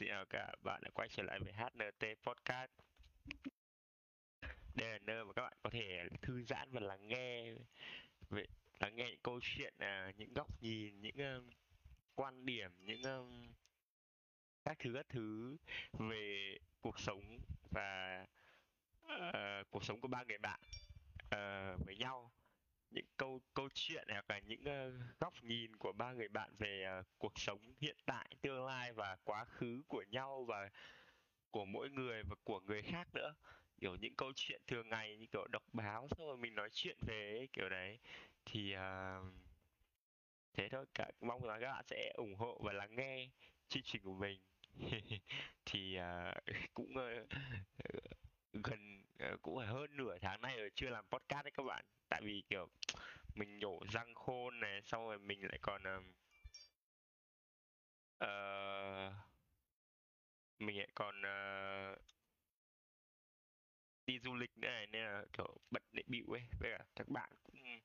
Xin 0.00 0.08
chào 0.08 0.24
cả 0.24 0.52
bạn 0.62 0.80
đã 0.82 0.90
quay 0.94 1.08
trở 1.08 1.22
lại 1.22 1.40
với 1.40 1.52
HNT 1.52 2.04
Podcast. 2.22 2.70
Đây 4.74 4.88
là 4.88 4.98
nơi 4.98 5.24
mà 5.24 5.32
các 5.32 5.42
bạn 5.42 5.52
có 5.62 5.70
thể 5.70 6.08
thư 6.22 6.42
giãn 6.42 6.68
và 6.72 6.80
lắng 6.80 7.08
nghe 7.08 7.52
về, 8.30 8.44
Lắng 8.78 8.96
nghe 8.96 9.04
những 9.10 9.20
câu 9.22 9.40
chuyện, 9.42 9.74
à, 9.78 10.12
những 10.16 10.32
góc 10.34 10.46
nhìn, 10.60 11.00
những 11.00 11.16
um, 11.16 11.50
quan 12.14 12.46
điểm, 12.46 12.70
những 12.80 13.02
um, 13.02 13.52
các 14.64 14.78
thứ 14.78 14.92
các 14.94 15.06
thứ 15.08 15.56
về 15.92 16.56
cuộc 16.80 17.00
sống 17.00 17.38
và 17.70 18.26
uh, 19.06 19.70
cuộc 19.70 19.84
sống 19.84 20.00
của 20.00 20.08
ba 20.08 20.22
người 20.22 20.38
bạn 20.38 20.60
uh, 21.24 21.86
với 21.86 21.96
nhau 21.98 22.30
những 22.90 23.06
câu 23.16 23.40
câu 23.54 23.68
chuyện 23.74 24.04
hoặc 24.08 24.30
là 24.30 24.38
những 24.38 24.60
uh, 24.60 25.18
góc 25.20 25.34
nhìn 25.42 25.76
của 25.76 25.92
ba 25.92 26.12
người 26.12 26.28
bạn 26.28 26.50
về 26.58 26.98
uh, 27.00 27.06
cuộc 27.18 27.38
sống 27.38 27.74
hiện 27.80 27.96
tại 28.06 28.36
tương 28.42 28.64
lai 28.64 28.92
và 28.92 29.16
quá 29.24 29.44
khứ 29.44 29.82
của 29.88 30.04
nhau 30.10 30.44
và 30.44 30.70
của 31.50 31.64
mỗi 31.64 31.90
người 31.90 32.22
và 32.22 32.36
của 32.44 32.60
người 32.60 32.82
khác 32.82 33.08
nữa. 33.14 33.34
Kiểu 33.80 33.96
những 33.96 34.14
câu 34.14 34.32
chuyện 34.36 34.62
thường 34.66 34.88
ngày 34.88 35.16
như 35.16 35.26
kiểu 35.32 35.46
đọc 35.46 35.62
báo 35.72 36.08
xong 36.08 36.26
rồi 36.26 36.36
mình 36.36 36.54
nói 36.54 36.68
chuyện 36.72 36.96
về 37.06 37.36
ấy, 37.38 37.48
kiểu 37.52 37.68
đấy. 37.68 37.98
Thì 38.44 38.74
uh, 38.74 39.34
thế 40.52 40.68
thôi 40.68 40.86
cả 40.94 41.10
mong 41.20 41.44
là 41.44 41.60
các 41.60 41.72
bạn 41.72 41.84
sẽ 41.86 42.12
ủng 42.16 42.34
hộ 42.34 42.60
và 42.62 42.72
lắng 42.72 42.96
nghe 42.96 43.28
chương 43.68 43.82
trình 43.82 44.02
của 44.02 44.14
mình. 44.14 44.40
Thì 45.66 45.98
uh, 45.98 46.44
cũng 46.74 46.94
uh, 46.94 47.28
gần 48.52 49.02
Ờ, 49.20 49.36
cũng 49.42 49.58
phải 49.58 49.66
hơn 49.66 49.96
nửa 49.96 50.18
tháng 50.18 50.40
nay 50.40 50.56
rồi 50.58 50.70
chưa 50.74 50.88
làm 50.88 51.04
podcast 51.10 51.44
đấy 51.44 51.50
các 51.54 51.62
bạn. 51.62 51.84
Tại 52.08 52.20
vì 52.24 52.42
kiểu 52.48 52.68
mình 53.34 53.58
nhổ 53.58 53.80
răng 53.92 54.14
khôn 54.14 54.60
này 54.60 54.82
xong 54.82 55.04
rồi 55.06 55.18
mình 55.18 55.44
lại 55.44 55.58
còn 55.62 55.82
uh, 58.24 59.14
mình 60.58 60.78
lại 60.78 60.88
còn 60.94 61.14
uh, 61.20 61.98
đi 64.06 64.18
du 64.18 64.34
lịch 64.34 64.50
nữa 64.58 64.68
này 64.68 64.86
nên 64.86 65.04
là 65.04 65.24
kiểu 65.32 65.56
bận 65.70 65.82
để 65.92 66.02
bịu 66.06 66.26
ấy. 66.34 66.42
Với 66.60 66.70
cả 66.78 66.84
các 66.96 67.08
bạn 67.08 67.30
cũng 67.42 67.80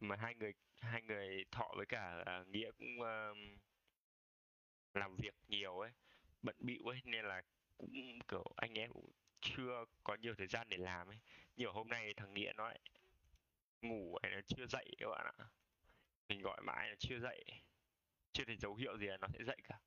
mà 0.00 0.16
hai 0.16 0.34
người 0.34 0.52
hai 0.80 1.02
người 1.02 1.44
thọ 1.50 1.72
với 1.76 1.86
cả 1.86 2.24
uh, 2.40 2.48
nghĩa 2.48 2.70
cũng 2.78 3.00
uh, 3.00 3.36
làm 4.94 5.16
việc 5.16 5.34
nhiều 5.48 5.78
ấy 5.78 5.90
bận 6.42 6.56
bịu 6.58 6.82
ấy 6.84 7.00
nên 7.04 7.24
là 7.24 7.42
cũng 7.78 8.18
kiểu 8.28 8.44
anh 8.56 8.74
em 8.74 8.92
cũng 8.92 9.12
chưa 9.40 9.84
có 10.04 10.14
nhiều 10.14 10.34
thời 10.38 10.46
gian 10.46 10.68
để 10.68 10.76
làm 10.76 11.08
ấy. 11.08 11.18
Nhiều 11.56 11.72
hôm 11.72 11.88
nay 11.88 12.14
thằng 12.14 12.34
nghĩa 12.34 12.52
nó 12.56 12.68
lại 12.68 12.80
ngủ 13.82 14.18
hay 14.22 14.32
là 14.32 14.40
chưa 14.46 14.66
dậy 14.66 14.94
các 14.98 15.08
bạn 15.08 15.26
ạ. 15.38 15.44
Mình 16.28 16.42
gọi 16.42 16.60
mãi 16.62 16.88
là 16.88 16.94
chưa 16.98 17.18
dậy. 17.18 17.44
Chưa 18.32 18.44
thấy 18.44 18.56
dấu 18.56 18.74
hiệu 18.74 18.98
gì 18.98 19.06
là 19.06 19.16
nó 19.16 19.28
sẽ 19.32 19.44
dậy 19.44 19.56
cả. 19.64 19.78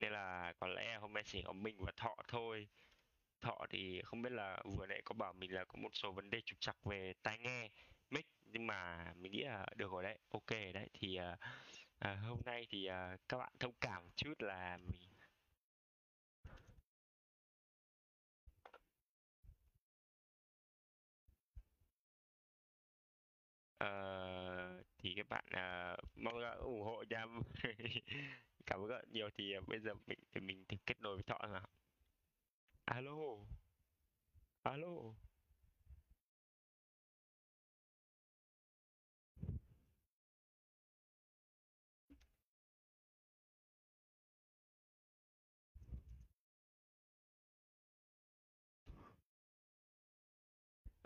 Nên 0.00 0.12
là 0.12 0.52
có 0.58 0.66
lẽ 0.66 0.98
hôm 1.00 1.12
nay 1.12 1.22
chỉ 1.26 1.42
có 1.42 1.52
mình 1.52 1.76
và 1.84 1.92
thọ 1.96 2.16
thôi. 2.28 2.68
Thọ 3.40 3.66
thì 3.70 4.02
không 4.02 4.22
biết 4.22 4.32
là 4.32 4.62
vừa 4.64 4.86
nãy 4.86 5.02
có 5.04 5.14
bảo 5.14 5.32
mình 5.32 5.54
là 5.54 5.64
có 5.64 5.78
một 5.78 5.90
số 5.92 6.12
vấn 6.12 6.30
đề 6.30 6.40
trục 6.40 6.60
trặc 6.60 6.84
về 6.84 7.12
tai 7.22 7.38
nghe 7.38 7.68
mic 8.10 8.26
nhưng 8.44 8.66
mà 8.66 9.12
mình 9.16 9.32
nghĩ 9.32 9.42
là 9.42 9.66
được 9.76 9.90
rồi 9.92 10.02
đấy 10.02 10.18
ok 10.30 10.50
đấy. 10.50 10.88
Thì 10.92 11.18
uh, 11.20 11.38
uh, 12.04 12.18
hôm 12.22 12.40
nay 12.44 12.66
thì 12.68 12.88
uh, 12.90 13.20
các 13.28 13.38
bạn 13.38 13.52
thông 13.60 13.74
cảm 13.80 14.02
một 14.04 14.10
chút 14.16 14.42
là 14.42 14.76
mình 14.76 15.09
uh, 23.84 24.86
thì 24.98 25.14
các 25.16 25.28
bạn 25.28 25.44
uh, 25.48 25.98
mong 26.16 26.38
là 26.38 26.50
ủng 26.50 26.82
hộ 26.82 27.04
cho 27.10 27.18
cảm 28.66 28.80
ơn 28.80 28.88
các 28.88 28.94
bạn 28.96 29.04
nhiều. 29.12 29.30
Thì 29.34 29.58
uh, 29.58 29.68
bây 29.68 29.80
giờ 29.80 29.94
mình 30.06 30.18
thì 30.32 30.40
mình 30.40 30.64
thì 30.68 30.78
kết 30.86 31.00
nối 31.00 31.14
với 31.14 31.22
thọ 31.22 31.46
nào. 31.46 31.68
Alo. 32.84 33.16
Alo. 34.62 35.14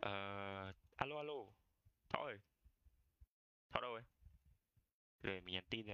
Uh, 0.07 0.75
alo 0.97 1.17
alo. 1.17 1.35
Thọ 2.09 2.19
ơi 2.19 2.39
thọ 3.75 3.81
đâu 3.81 3.95
ấy 3.95 4.03
để 5.23 5.41
mình 5.41 5.55
nhắn 5.55 5.65
tin 5.71 5.87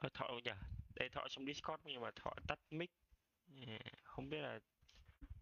Ờ, 0.00 0.08
Thọ 0.14 0.40
nhỉ? 0.44 0.50
Đây 0.94 1.08
Thọ 1.08 1.28
trong 1.28 1.46
Discord 1.46 1.82
nhưng 1.84 2.00
mà 2.00 2.10
Thọ 2.16 2.30
tắt 2.46 2.58
mic. 2.70 2.90
Ừ, 3.48 3.62
không 4.02 4.28
biết 4.28 4.38
là 4.40 4.58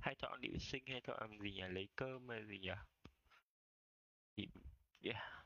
hay 0.00 0.14
Thọ 0.14 0.36
điệu 0.36 0.58
sinh 0.58 0.84
hay 0.86 1.00
Thọ 1.00 1.16
làm 1.20 1.38
gì 1.38 1.50
nhỉ? 1.52 1.62
Lấy 1.68 1.88
cơm 1.96 2.28
hay 2.28 2.46
gì 2.46 2.58
nhỉ? 2.58 2.70
Thì 4.36 4.48
yeah. 5.02 5.37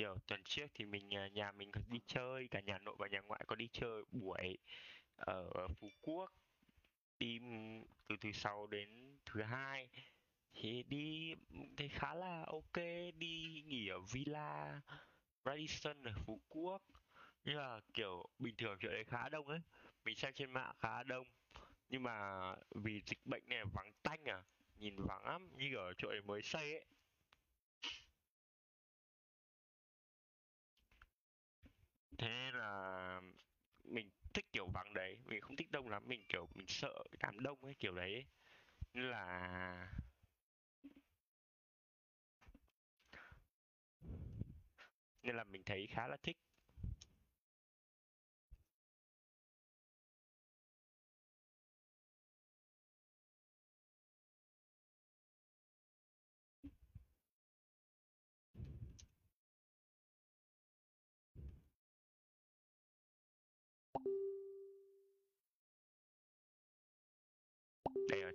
Kiểu, 0.00 0.18
tuần 0.26 0.40
trước 0.44 0.66
thì 0.74 0.84
mình 0.84 1.14
à, 1.14 1.28
nhà 1.28 1.52
mình 1.52 1.72
có 1.72 1.80
đi 1.88 2.00
chơi, 2.06 2.48
cả 2.50 2.60
nhà 2.60 2.78
nội 2.78 2.94
và 2.98 3.06
nhà 3.08 3.20
ngoại 3.20 3.40
có 3.46 3.56
đi 3.56 3.68
chơi 3.72 4.04
buổi 4.12 4.58
ở 5.16 5.68
Phú 5.80 5.88
Quốc. 6.00 6.32
Đi 7.18 7.38
từ 8.08 8.16
thứ 8.20 8.32
sáu 8.32 8.66
đến 8.66 9.18
thứ 9.26 9.42
hai 9.42 9.88
thì 10.54 10.82
đi 10.82 11.34
thấy 11.76 11.88
khá 11.88 12.14
là 12.14 12.44
ok, 12.46 12.76
đi 13.18 13.62
nghỉ 13.66 13.88
ở 13.88 14.00
villa 14.12 14.80
Radisson 15.44 16.02
ở 16.02 16.12
Phú 16.26 16.40
Quốc. 16.48 16.82
Nhưng 17.44 17.56
mà, 17.56 17.80
kiểu, 17.94 18.24
bình 18.38 18.54
thường 18.58 18.78
chỗ 18.80 18.88
đấy 18.88 19.04
khá 19.04 19.28
đông 19.28 19.46
ấy. 19.48 19.60
Mình 20.04 20.16
xem 20.16 20.32
trên 20.34 20.50
mạng 20.50 20.74
khá 20.78 21.02
đông. 21.02 21.26
Nhưng 21.88 22.02
mà 22.02 22.40
vì 22.70 23.02
dịch 23.06 23.20
bệnh 23.24 23.42
này 23.48 23.64
vắng 23.64 23.92
tanh 24.02 24.24
à 24.24 24.42
nhìn 24.78 24.96
vắng 24.96 25.24
lắm. 25.26 25.48
Như 25.56 25.76
ở 25.76 25.92
chỗ 25.98 26.08
ấy 26.08 26.22
mới 26.22 26.42
xây 26.42 26.72
ấy. 26.72 26.84
Thế 32.20 32.50
là 32.54 33.20
mình 33.84 34.10
thích 34.34 34.46
kiểu 34.52 34.66
vắng 34.74 34.94
đấy, 34.94 35.18
mình 35.26 35.40
không 35.40 35.56
thích 35.56 35.70
đông 35.70 35.88
lắm, 35.90 36.02
mình 36.08 36.22
kiểu 36.28 36.48
mình 36.54 36.66
sợ 36.68 37.04
đám 37.20 37.40
đông 37.40 37.58
ấy, 37.64 37.74
kiểu 37.80 37.92
đấy. 37.96 38.24
Nên 38.94 39.10
là 39.10 39.88
nên 45.22 45.36
là 45.36 45.44
mình 45.44 45.62
thấy 45.66 45.86
khá 45.86 46.06
là 46.08 46.16
thích. 46.22 46.36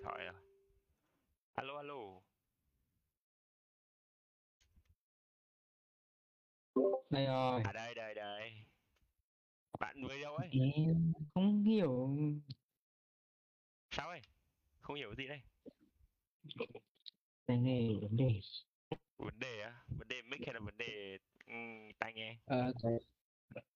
Thoại 0.06 0.26
rồi 0.26 0.34
alo 1.54 1.78
alo. 1.78 2.22
Đây 7.10 7.26
rồi. 7.26 7.62
À 7.66 7.72
đây 7.74 7.96
đây 7.96 8.16
đây. 8.16 8.54
Bạn 9.80 10.08
với 10.08 10.22
đâu 10.22 10.36
ấy? 10.36 10.50
Em 10.76 11.14
không 11.34 11.64
hiểu. 11.64 12.18
Sao 13.92 14.10
ấy? 14.10 14.22
Không 14.82 14.96
hiểu 14.96 15.16
gì 15.16 15.28
đây? 15.28 15.42
Cái 17.48 17.58
này 17.58 17.98
vấn 18.02 18.18
đề. 18.18 18.42
Vấn 19.18 19.40
đề 19.40 19.62
á? 19.62 19.84
Vấn 19.88 20.08
đề 20.08 20.22
mic 20.22 20.42
hay 20.46 20.54
là 20.54 20.60
vấn 20.60 20.78
đề 20.78 21.18
um, 21.48 21.92
tai 22.00 22.14
nghe? 22.14 22.38
Ờ, 22.46 22.74
cái 22.84 22.92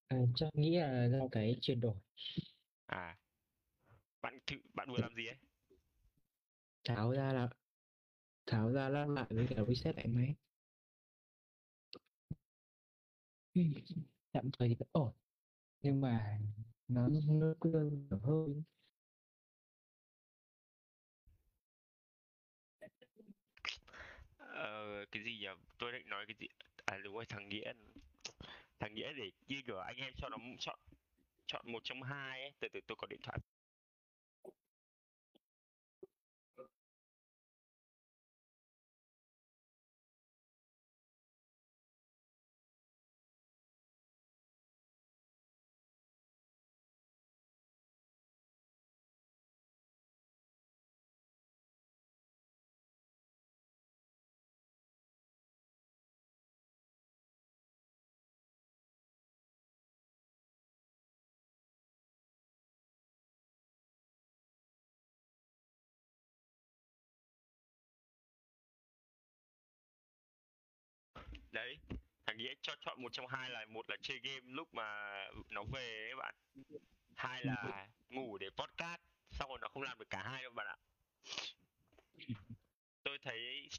à, 0.07 0.17
chắc 0.35 0.47
nghĩ 0.53 0.77
là 0.77 1.07
do 1.11 1.27
cái 1.31 1.57
chuyển 1.61 1.81
đổi. 1.81 1.95
À. 2.85 3.17
Bạn 4.21 4.39
thử 4.47 4.57
bạn 4.73 4.89
vừa 4.91 4.97
làm 4.97 5.15
gì 5.15 5.27
ấy 5.27 5.37
tháo 6.83 7.11
ra 7.11 7.33
là 7.33 7.49
tháo 8.45 8.71
ra 8.71 8.89
lắp 8.89 9.05
lại 9.09 9.27
với 9.29 9.47
cả 9.49 9.55
reset 9.67 9.95
lại 9.95 10.07
máy. 10.07 10.35
Tạm 14.31 14.49
thời 14.59 14.69
thì 14.69 14.75
vẫn 14.79 14.87
ổn 14.91 15.13
nhưng 15.81 16.01
mà 16.01 16.39
nó 16.87 17.09
nó 17.29 17.53
cứ 17.61 17.91
kiểu 18.09 18.19
hơi. 18.23 18.63
Ờ, 24.37 25.05
cái 25.11 25.23
gì 25.23 25.37
nhỉ? 25.39 25.47
Tôi 25.77 25.91
định 25.91 26.09
nói 26.09 26.25
cái 26.27 26.35
gì? 26.39 26.47
À 26.85 26.97
đúng 27.03 27.13
rồi 27.15 27.25
thằng 27.29 27.49
nghĩa. 27.49 27.73
Thằng 28.79 28.95
nghĩa 28.95 29.13
để 29.13 29.31
như 29.47 29.55
kiểu 29.67 29.77
anh 29.79 29.97
em 29.97 30.13
cho 30.17 30.29
nó 30.29 30.37
chọn 30.59 30.79
chọn 31.47 31.71
một 31.71 31.79
trong 31.83 32.03
hai 32.03 32.41
ấy. 32.41 32.51
Từ 32.59 32.67
từ 32.73 32.79
tôi 32.87 32.95
có 32.99 33.07
điện 33.07 33.19
thoại. 33.23 33.39
Đấy 71.51 71.77
thằng 72.25 72.37
nghĩa 72.37 72.53
cho 72.61 72.75
chọn 72.79 73.01
một 73.01 73.13
trong 73.13 73.27
hai 73.27 73.49
là 73.49 73.65
một 73.69 73.89
là 73.89 73.95
chơi 74.01 74.19
game 74.23 74.41
lúc 74.43 74.73
mà 74.73 75.13
nó 75.49 75.63
về 75.63 76.09
ấy 76.09 76.15
bạn. 76.15 76.35
Hai 77.15 77.45
là 77.45 77.87
ngủ 78.09 78.37
để 78.37 78.49
podcast 78.49 79.01
xong 79.31 79.49
rồi 79.49 79.59
nó 79.61 79.67
không 79.67 79.83
làm 79.83 79.99
được 79.99 80.09
cả 80.09 80.23
hai 80.23 80.41
đâu 80.41 80.51
bạn 80.55 80.67
ạ. 80.67 80.77
Tôi 83.03 83.17
thấy 83.21 83.69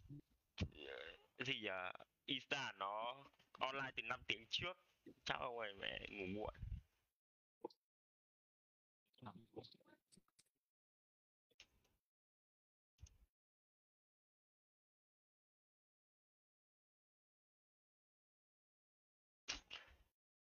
ờ, 0.86 1.44
gì 1.44 1.60
nhỉ 1.60 1.68
Insta 2.26 2.72
nó 2.78 3.24
online 3.52 3.90
từ 3.96 4.02
5 4.02 4.20
tiếng 4.26 4.46
trước 4.50 4.78
chắc 5.24 5.38
ông 5.40 5.58
ấy 5.58 5.74
mẹ 5.74 6.06
ngủ 6.10 6.26
muộn 6.26 6.54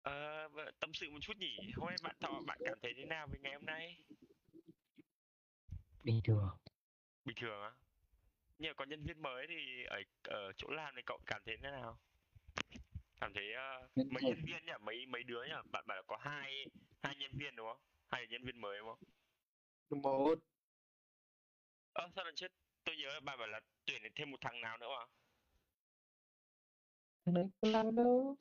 Ờ, 0.04 0.50
tâm 0.80 0.94
sự 0.94 1.10
một 1.12 1.20
chút 1.22 1.38
nhỉ? 1.38 1.58
Hôm 1.76 1.88
nay 1.88 1.98
bạn 2.04 2.16
thọ 2.20 2.42
bạn 2.46 2.58
cảm 2.66 2.78
thấy 2.82 2.94
thế 2.98 3.06
nào 3.06 3.28
về 3.28 3.40
ngày 3.40 3.54
hôm 3.54 3.66
nay? 3.66 3.98
Bình 6.04 6.22
thường. 6.24 6.50
Bình 7.26 7.38
thường 7.40 7.62
á? 7.62 7.72
Nhưng 8.58 8.70
mà 8.70 8.74
có 8.74 8.86
nhân 8.86 9.04
viên 9.04 9.22
mới 9.22 9.46
thì 9.50 9.84
ở 9.84 10.02
ở 10.24 10.54
chỗ 10.58 10.68
làm 10.70 10.96
này 10.96 11.04
cậu 11.06 11.20
cảm 11.26 11.42
thấy 11.46 11.58
thế 11.62 11.72
nào? 11.72 12.00
Cảm 13.22 13.34
thấy 13.34 13.44
Nhân 13.96 14.10
mấy 14.12 14.24
viên. 14.24 14.36
nhân 14.36 14.46
viên 14.46 14.66
nhỉ? 14.66 14.72
Mấy 14.82 15.06
mấy 15.06 15.24
đứa 15.24 15.44
nhỉ? 15.44 15.54
Bạn 15.72 15.84
bảo 15.88 15.98
là 15.98 16.04
có 16.08 16.18
hai 16.18 16.66
hai 17.04 17.16
nhân 17.16 17.32
viên 17.40 17.56
đúng 17.56 17.68
không? 17.68 17.82
Hai 18.12 18.28
nhân 18.28 18.44
viên 18.46 18.62
mới 18.62 18.80
đúng 18.80 18.88
không? 18.90 20.02
Một 20.02 20.36
ơ 21.94 22.10
sao 22.16 22.26
lần 22.26 22.36
trước 22.36 22.52
tôi 22.84 22.96
nhớ 22.96 23.20
bạn 23.20 23.40
bảo 23.40 23.48
là 23.48 23.60
tuyển 23.86 24.02
thêm 24.16 24.32
một 24.32 24.38
thằng 24.42 24.62
nào 24.62 24.78
nữa 24.78 24.88
mà. 25.00 25.06
Thằng 27.26 27.36
đấy 27.36 27.46
có 27.62 27.70
làm 27.70 27.96
đâu. 27.96 28.38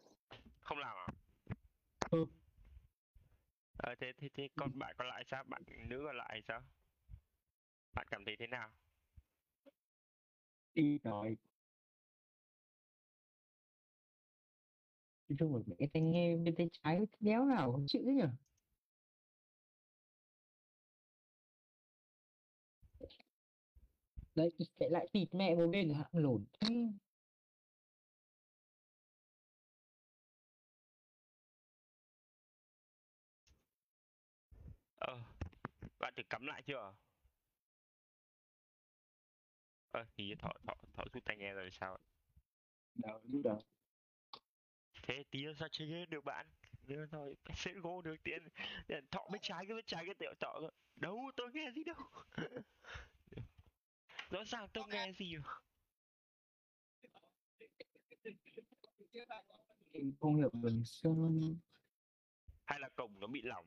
Không 0.60 0.78
làm 0.78 0.96
à 0.96 1.21
Ừ. 2.12 2.26
ờ 3.76 3.94
thế 4.00 4.12
thế 4.18 4.28
thế 4.34 4.48
còn 4.56 4.78
bạn 4.78 4.94
còn 4.98 5.08
lại 5.08 5.24
sao? 5.30 5.44
Bạn 5.48 5.62
nữ 5.88 6.02
còn 6.06 6.16
lại 6.16 6.42
sao? 6.48 6.60
Bạn 7.94 8.06
cảm 8.10 8.24
thấy 8.26 8.36
thế 8.38 8.46
nào? 8.46 8.70
Đi 10.74 10.98
rồi 11.04 11.36
nói 15.28 15.36
chung 15.38 15.56
là 15.56 15.62
cái 15.78 15.88
tai 15.92 16.02
nghe 16.02 16.36
bên 16.36 16.54
tay 16.56 16.68
trái 16.72 17.00
đéo 17.20 17.44
nào 17.44 17.72
không 17.72 17.84
chịu 17.88 18.02
thế 18.06 18.12
nhỉ? 18.14 18.22
Đấy 24.34 24.50
phải 24.80 24.90
lại 24.90 25.08
tịt 25.12 25.28
mẹ 25.34 25.54
một 25.54 25.66
bên 25.72 25.90
hạng 25.94 26.10
lồn 26.12 26.44
bạn 36.02 36.14
thử 36.16 36.22
cắm 36.30 36.46
lại 36.46 36.62
chưa? 36.66 36.94
Ơ 39.90 40.04
thì 40.16 40.34
thọ 40.38 40.52
thọ 40.66 40.74
thọ 40.94 41.04
rút 41.12 41.24
tai 41.24 41.36
nghe 41.36 41.54
rồi 41.54 41.70
sao 41.72 41.98
đâu 42.94 43.20
lúc 43.24 43.42
đó 43.44 43.58
thế 45.02 45.24
tí 45.30 45.44
nữa 45.44 45.52
sao 45.58 45.68
chơi 45.72 46.06
được 46.06 46.24
bạn? 46.24 46.46
Nữa 46.86 47.06
thôi 47.10 47.36
sẽ 47.56 47.72
gỗ 47.72 48.02
được 48.02 48.16
tiền. 48.24 48.48
Thọ 49.10 49.28
bên 49.32 49.40
trái 49.42 49.66
cái 49.68 49.76
bên 49.76 49.84
trái 49.86 50.04
cái 50.06 50.14
tiểu 50.18 50.34
thọ 50.40 50.60
đâu 50.96 51.30
tôi 51.36 51.50
nghe 51.54 51.72
gì 51.76 51.84
đâu. 51.84 51.96
Rõ 54.30 54.44
ràng 54.44 54.68
tôi 54.72 54.84
nghe 54.88 55.12
gì. 55.18 55.36
Em 59.92 60.12
không 60.20 60.36
hiểu 60.36 60.50
mình 60.52 60.84
sơn 60.84 61.58
hay 62.64 62.80
là 62.80 62.88
cổng 62.96 63.20
nó 63.20 63.26
bị 63.26 63.42
lỏng 63.42 63.66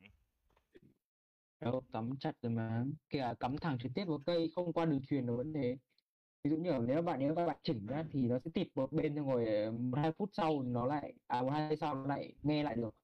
đâu 1.60 1.82
cắm 1.92 2.10
chặt 2.20 2.32
rồi 2.42 2.52
mà. 2.52 2.84
Kìa 3.10 3.34
cắm 3.40 3.58
thẳng 3.58 3.78
trực 3.78 3.92
tiếp 3.94 4.04
vào 4.04 4.18
cây 4.26 4.50
không 4.54 4.72
qua 4.72 4.84
đường 4.84 5.02
truyền 5.08 5.26
là 5.26 5.32
vấn 5.34 5.52
đề. 5.52 5.76
Ví 6.44 6.50
dụ 6.50 6.56
như 6.56 6.70
là 6.70 6.78
nếu 6.78 7.02
bạn 7.02 7.20
nếu 7.20 7.34
các 7.34 7.46
bạn 7.46 7.56
chỉnh 7.62 7.86
ra 7.86 8.04
thì 8.12 8.22
nó 8.28 8.38
sẽ 8.44 8.50
tịt 8.54 8.68
một 8.74 8.92
bên 8.92 9.16
xong 9.16 9.30
rồi 9.32 9.46
ờ, 9.46 9.72
một 9.72 9.98
hai 9.98 10.12
phút 10.12 10.30
sau 10.32 10.62
nó 10.62 10.86
lại 10.86 11.14
à 11.26 11.42
một 11.42 11.50
hai 11.50 11.68
giây 11.68 11.76
sau 11.76 11.94
nó 11.94 12.06
lại 12.06 12.34
nghe 12.42 12.62
lại 12.62 12.76
được. 12.76 12.94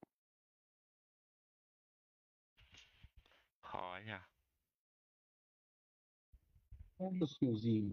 Khó 3.61 3.99
nhỉ. 4.05 4.11
Không 6.97 7.19
được 7.19 7.27
kiểu 7.39 7.55
gì. 7.55 7.91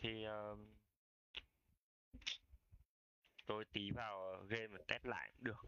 Thì 0.00 0.24
um, 0.24 0.66
tôi 3.46 3.64
tí 3.72 3.90
vào 3.90 4.44
game 4.48 4.66
mà 4.66 4.78
test 4.88 5.04
lại 5.06 5.30
cũng 5.34 5.44
được. 5.44 5.66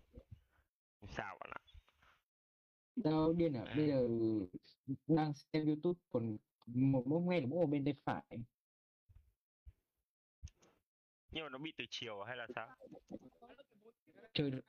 Không 1.01 1.11
sao 1.17 1.39
bạn 1.41 1.51
ạ. 1.51 1.61
Đâu 2.97 3.33
điên 3.33 3.57
à? 3.57 3.75
Bây 3.77 3.89
giờ 3.89 4.09
đang 5.07 5.33
xem 5.35 5.67
YouTube 5.67 6.01
còn 6.09 6.37
một 6.67 7.07
được 7.41 7.47
mỗi 7.49 7.61
một 7.61 7.67
bên 7.67 7.85
tay 7.85 7.95
phải. 8.05 8.39
Nhưng 11.31 11.45
mà 11.45 11.49
nó 11.49 11.59
bị 11.59 11.73
từ 11.77 11.85
chiều 11.91 12.23
hay 12.23 12.37
là 12.37 12.47
sao? 12.55 12.77
Được 14.35 14.61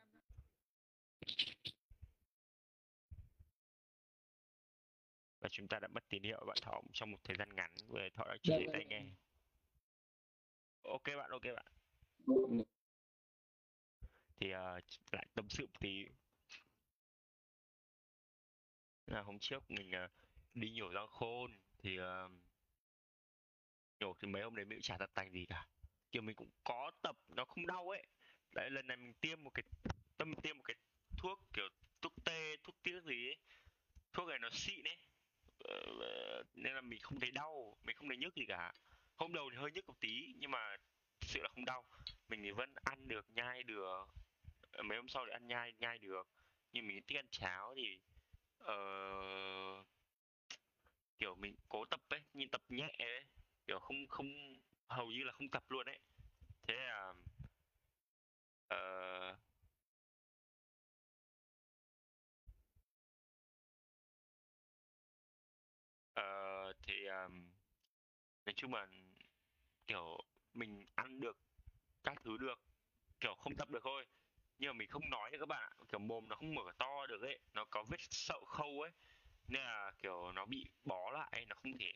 và 5.44 5.50
chúng 5.52 5.68
ta 5.68 5.80
đã 5.80 5.88
mất 5.88 6.04
tín 6.10 6.24
hiệu 6.24 6.46
bạn 6.48 6.58
thọ 6.62 6.82
trong 6.94 7.12
một 7.12 7.18
thời 7.24 7.36
gian 7.40 7.56
ngắn 7.56 7.72
về 7.88 8.10
thọ 8.14 8.24
đã 8.24 8.38
chỉ 8.44 8.68
tay 8.74 8.86
nghe 8.86 9.06
ok 10.84 11.04
bạn 11.06 11.30
ok 11.30 11.42
bạn. 11.56 11.66
Thì 14.40 14.48
uh, 14.48 14.84
lại 15.12 15.28
tâm 15.36 15.50
sự 15.50 15.66
một 15.66 15.80
tí. 15.80 16.06
Là 19.06 19.22
hôm 19.22 19.40
trước 19.40 19.72
mình 19.72 19.92
uh, 20.06 20.12
đi 20.54 20.72
nhổ 20.72 20.90
răng 20.90 21.08
khôn 21.08 21.58
thì 21.78 22.00
uh, 22.00 22.32
nhổ 24.00 24.14
thì 24.20 24.28
mấy 24.28 24.44
hôm 24.44 24.56
đấy 24.56 24.66
mình 24.66 24.78
cũng 24.78 24.82
chả 24.82 24.98
tập 24.98 25.10
tành 25.14 25.32
gì 25.32 25.46
cả. 25.50 25.68
Kiểu 26.12 26.22
mình 26.22 26.36
cũng 26.36 26.50
có 26.64 26.92
tập 27.02 27.16
nó 27.28 27.46
không 27.46 27.68
đau 27.68 27.90
ấy. 27.90 28.04
Đấy 28.52 28.70
lần 28.70 28.88
này 28.88 28.98
mình 28.98 29.14
tiêm 29.14 29.44
một 29.44 29.52
cái 29.54 29.64
tâm 30.18 30.36
tiêm 30.36 30.58
một 30.58 30.64
cái 30.64 30.76
thuốc 31.18 31.40
kiểu 31.54 31.70
thuốc 32.02 32.14
tê 32.26 32.56
thuốc 32.64 32.76
tiếc 32.84 33.04
gì 33.04 33.28
ấy. 33.28 33.38
Thuốc 34.14 34.28
này 34.28 34.40
nó 34.40 34.50
xịn 34.52 34.88
ấy. 34.88 34.98
Uh, 35.74 36.48
nên 36.54 36.74
là 36.74 36.82
mình 36.82 37.00
không 37.02 37.20
thấy 37.20 37.32
đau 37.32 37.78
mình 37.84 37.96
không 37.96 38.08
thấy 38.08 38.18
nhức 38.18 38.36
gì 38.36 38.46
cả 38.48 38.74
hôm 39.16 39.34
đầu 39.34 39.50
thì 39.52 39.58
hơi 39.58 39.72
nhức 39.72 39.88
một 39.88 40.00
tí 40.00 40.34
nhưng 40.38 40.52
mà 40.52 40.78
thực 41.22 41.28
sự 41.30 41.40
là 41.44 41.50
không 41.50 41.66
đau. 41.66 41.84
Mình 42.30 42.42
thì 42.44 42.52
vẫn 42.52 42.74
ăn 42.84 43.08
được 43.08 43.26
nhai 43.36 43.64
được. 43.64 44.06
Ờ, 44.72 44.84
mấy 44.84 44.98
hôm 44.98 45.08
sau 45.10 45.26
thì 45.26 45.32
ăn 45.32 45.48
nhai 45.48 45.74
nhai 45.80 45.98
được. 45.98 46.28
Nhưng 46.72 46.88
mình 46.88 47.04
thích 47.08 47.18
ăn 47.18 47.28
cháo 47.32 47.76
thì 47.76 48.00
uh, 48.64 49.86
kiểu 51.20 51.36
mình 51.36 51.56
cố 51.70 51.86
tập 51.86 52.02
ấy 52.10 52.22
nhưng 52.34 52.50
tập 52.50 52.62
nhẹ 52.70 52.96
ấy. 53.00 53.26
Kiểu 53.68 53.80
không 53.80 54.08
không 54.08 54.28
hầu 54.88 55.08
như 55.12 55.24
là 55.24 55.32
không 55.34 55.50
tập 55.50 55.64
luôn 55.70 55.86
ấy. 55.86 56.00
Thế 56.68 56.74
là 56.76 57.14
uh, 58.74 59.38
uh, 66.20 66.76
thì 66.84 67.06
um, 67.06 67.53
nói 68.46 68.54
chung 68.56 68.74
là 68.74 68.88
kiểu 69.88 70.18
mình 70.54 70.86
ăn 70.96 71.20
được 71.20 71.38
các 72.04 72.18
thứ 72.24 72.38
được 72.38 72.60
kiểu 73.20 73.36
không 73.36 73.56
tập 73.56 73.70
được 73.70 73.80
thôi. 73.84 74.06
Nhưng 74.58 74.70
mà 74.70 74.74
mình 74.74 74.90
không 74.90 75.10
nói 75.10 75.30
cho 75.32 75.38
các 75.40 75.46
bạn 75.46 75.62
ạ 75.62 75.84
kiểu 75.92 76.00
mồm 76.00 76.28
nó 76.28 76.36
không 76.36 76.56
mở 76.56 76.72
to 76.78 77.08
được 77.08 77.22
ấy 77.22 77.40
nó 77.54 77.66
có 77.66 77.84
vết 77.90 78.02
sậu 78.02 78.46
khâu 78.46 78.82
ấy. 78.82 78.92
Nên 79.48 79.62
là 79.62 79.92
kiểu 79.98 80.32
nó 80.32 80.46
bị 80.46 80.66
bó 80.84 81.12
lại 81.12 81.46
nó 81.50 81.56
không 81.56 81.78
thể 81.78 81.92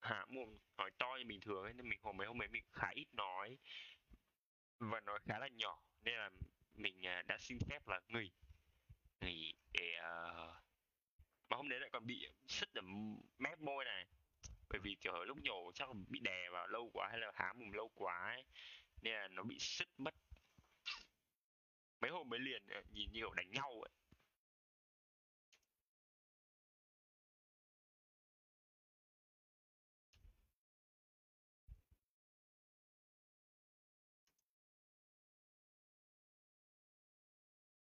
hạ 0.00 0.26
mồm 0.28 0.58
nói 0.76 0.90
to 0.98 1.16
như 1.18 1.24
bình 1.24 1.40
thường 1.40 1.62
ấy. 1.62 1.72
Nên 1.72 1.88
mình 1.88 1.98
hôm 2.02 2.16
mấy 2.16 2.26
hôm 2.26 2.42
ấy 2.42 2.48
mình 2.48 2.64
khá 2.72 2.88
ít 2.94 3.14
nói 3.14 3.58
và 4.78 5.00
nói 5.00 5.18
khá 5.24 5.38
là 5.38 5.48
nhỏ. 5.48 5.82
Nên 6.02 6.14
là 6.14 6.30
mình 6.74 7.06
à, 7.06 7.22
đã 7.22 7.38
xin 7.38 7.58
phép 7.68 7.88
là 7.88 8.00
nghỉ. 8.08 8.30
Nghỉ 9.20 9.54
để 9.72 9.94
uh, 9.98 10.54
mà 11.48 11.56
hôm 11.56 11.68
đấy 11.68 11.80
lại 11.80 11.90
còn 11.92 12.06
bị 12.06 12.28
sứt 12.46 12.74
ở 12.74 12.82
mép 13.38 13.60
môi 13.60 13.84
này 13.84 14.06
bởi 14.72 14.80
vì 14.84 14.96
kiểu 15.00 15.24
lúc 15.24 15.38
nhổ 15.42 15.72
chắc 15.74 15.88
là 15.88 15.94
bị 16.08 16.20
đè 16.20 16.48
vào 16.52 16.66
lâu 16.68 16.90
quá 16.94 17.08
hay 17.10 17.18
là 17.20 17.32
há 17.34 17.52
mồm 17.52 17.72
lâu 17.72 17.90
quá 17.94 18.30
ấy 18.34 18.44
nên 19.02 19.14
là 19.14 19.28
nó 19.28 19.42
bị 19.42 19.56
sứt 19.60 19.88
mất. 19.98 20.14
Mấy 22.00 22.10
hôm 22.10 22.28
mới 22.28 22.38
liền 22.40 22.62
ờ, 22.68 22.82
nhìn 22.92 23.12
như 23.12 23.20
kiểu 23.20 23.30
đánh 23.34 23.50
nhau 23.50 23.70
ấy. 23.82 23.90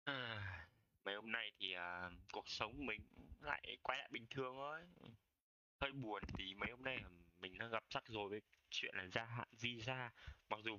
À, 0.04 0.66
mấy 1.04 1.14
hôm 1.14 1.32
nay 1.32 1.52
thì 1.60 1.74
uh, 1.76 2.12
cuộc 2.32 2.48
sống 2.48 2.86
mình 2.86 3.00
lại 3.40 3.76
quay 3.82 3.98
lại 3.98 4.08
bình 4.12 4.26
thường 4.30 4.54
thôi 4.56 4.80
hơi 5.80 5.92
buồn 5.92 6.22
tí 6.36 6.54
mấy 6.54 6.70
hôm 6.70 6.82
nay 6.84 6.98
mình 7.40 7.58
đang 7.58 7.70
gặp 7.70 7.84
rắc 7.90 8.04
rối 8.08 8.28
với 8.28 8.40
chuyện 8.70 8.94
là 8.96 9.06
gia 9.06 9.24
hạn 9.24 9.48
visa 9.60 10.10
mặc 10.48 10.60
dù 10.64 10.78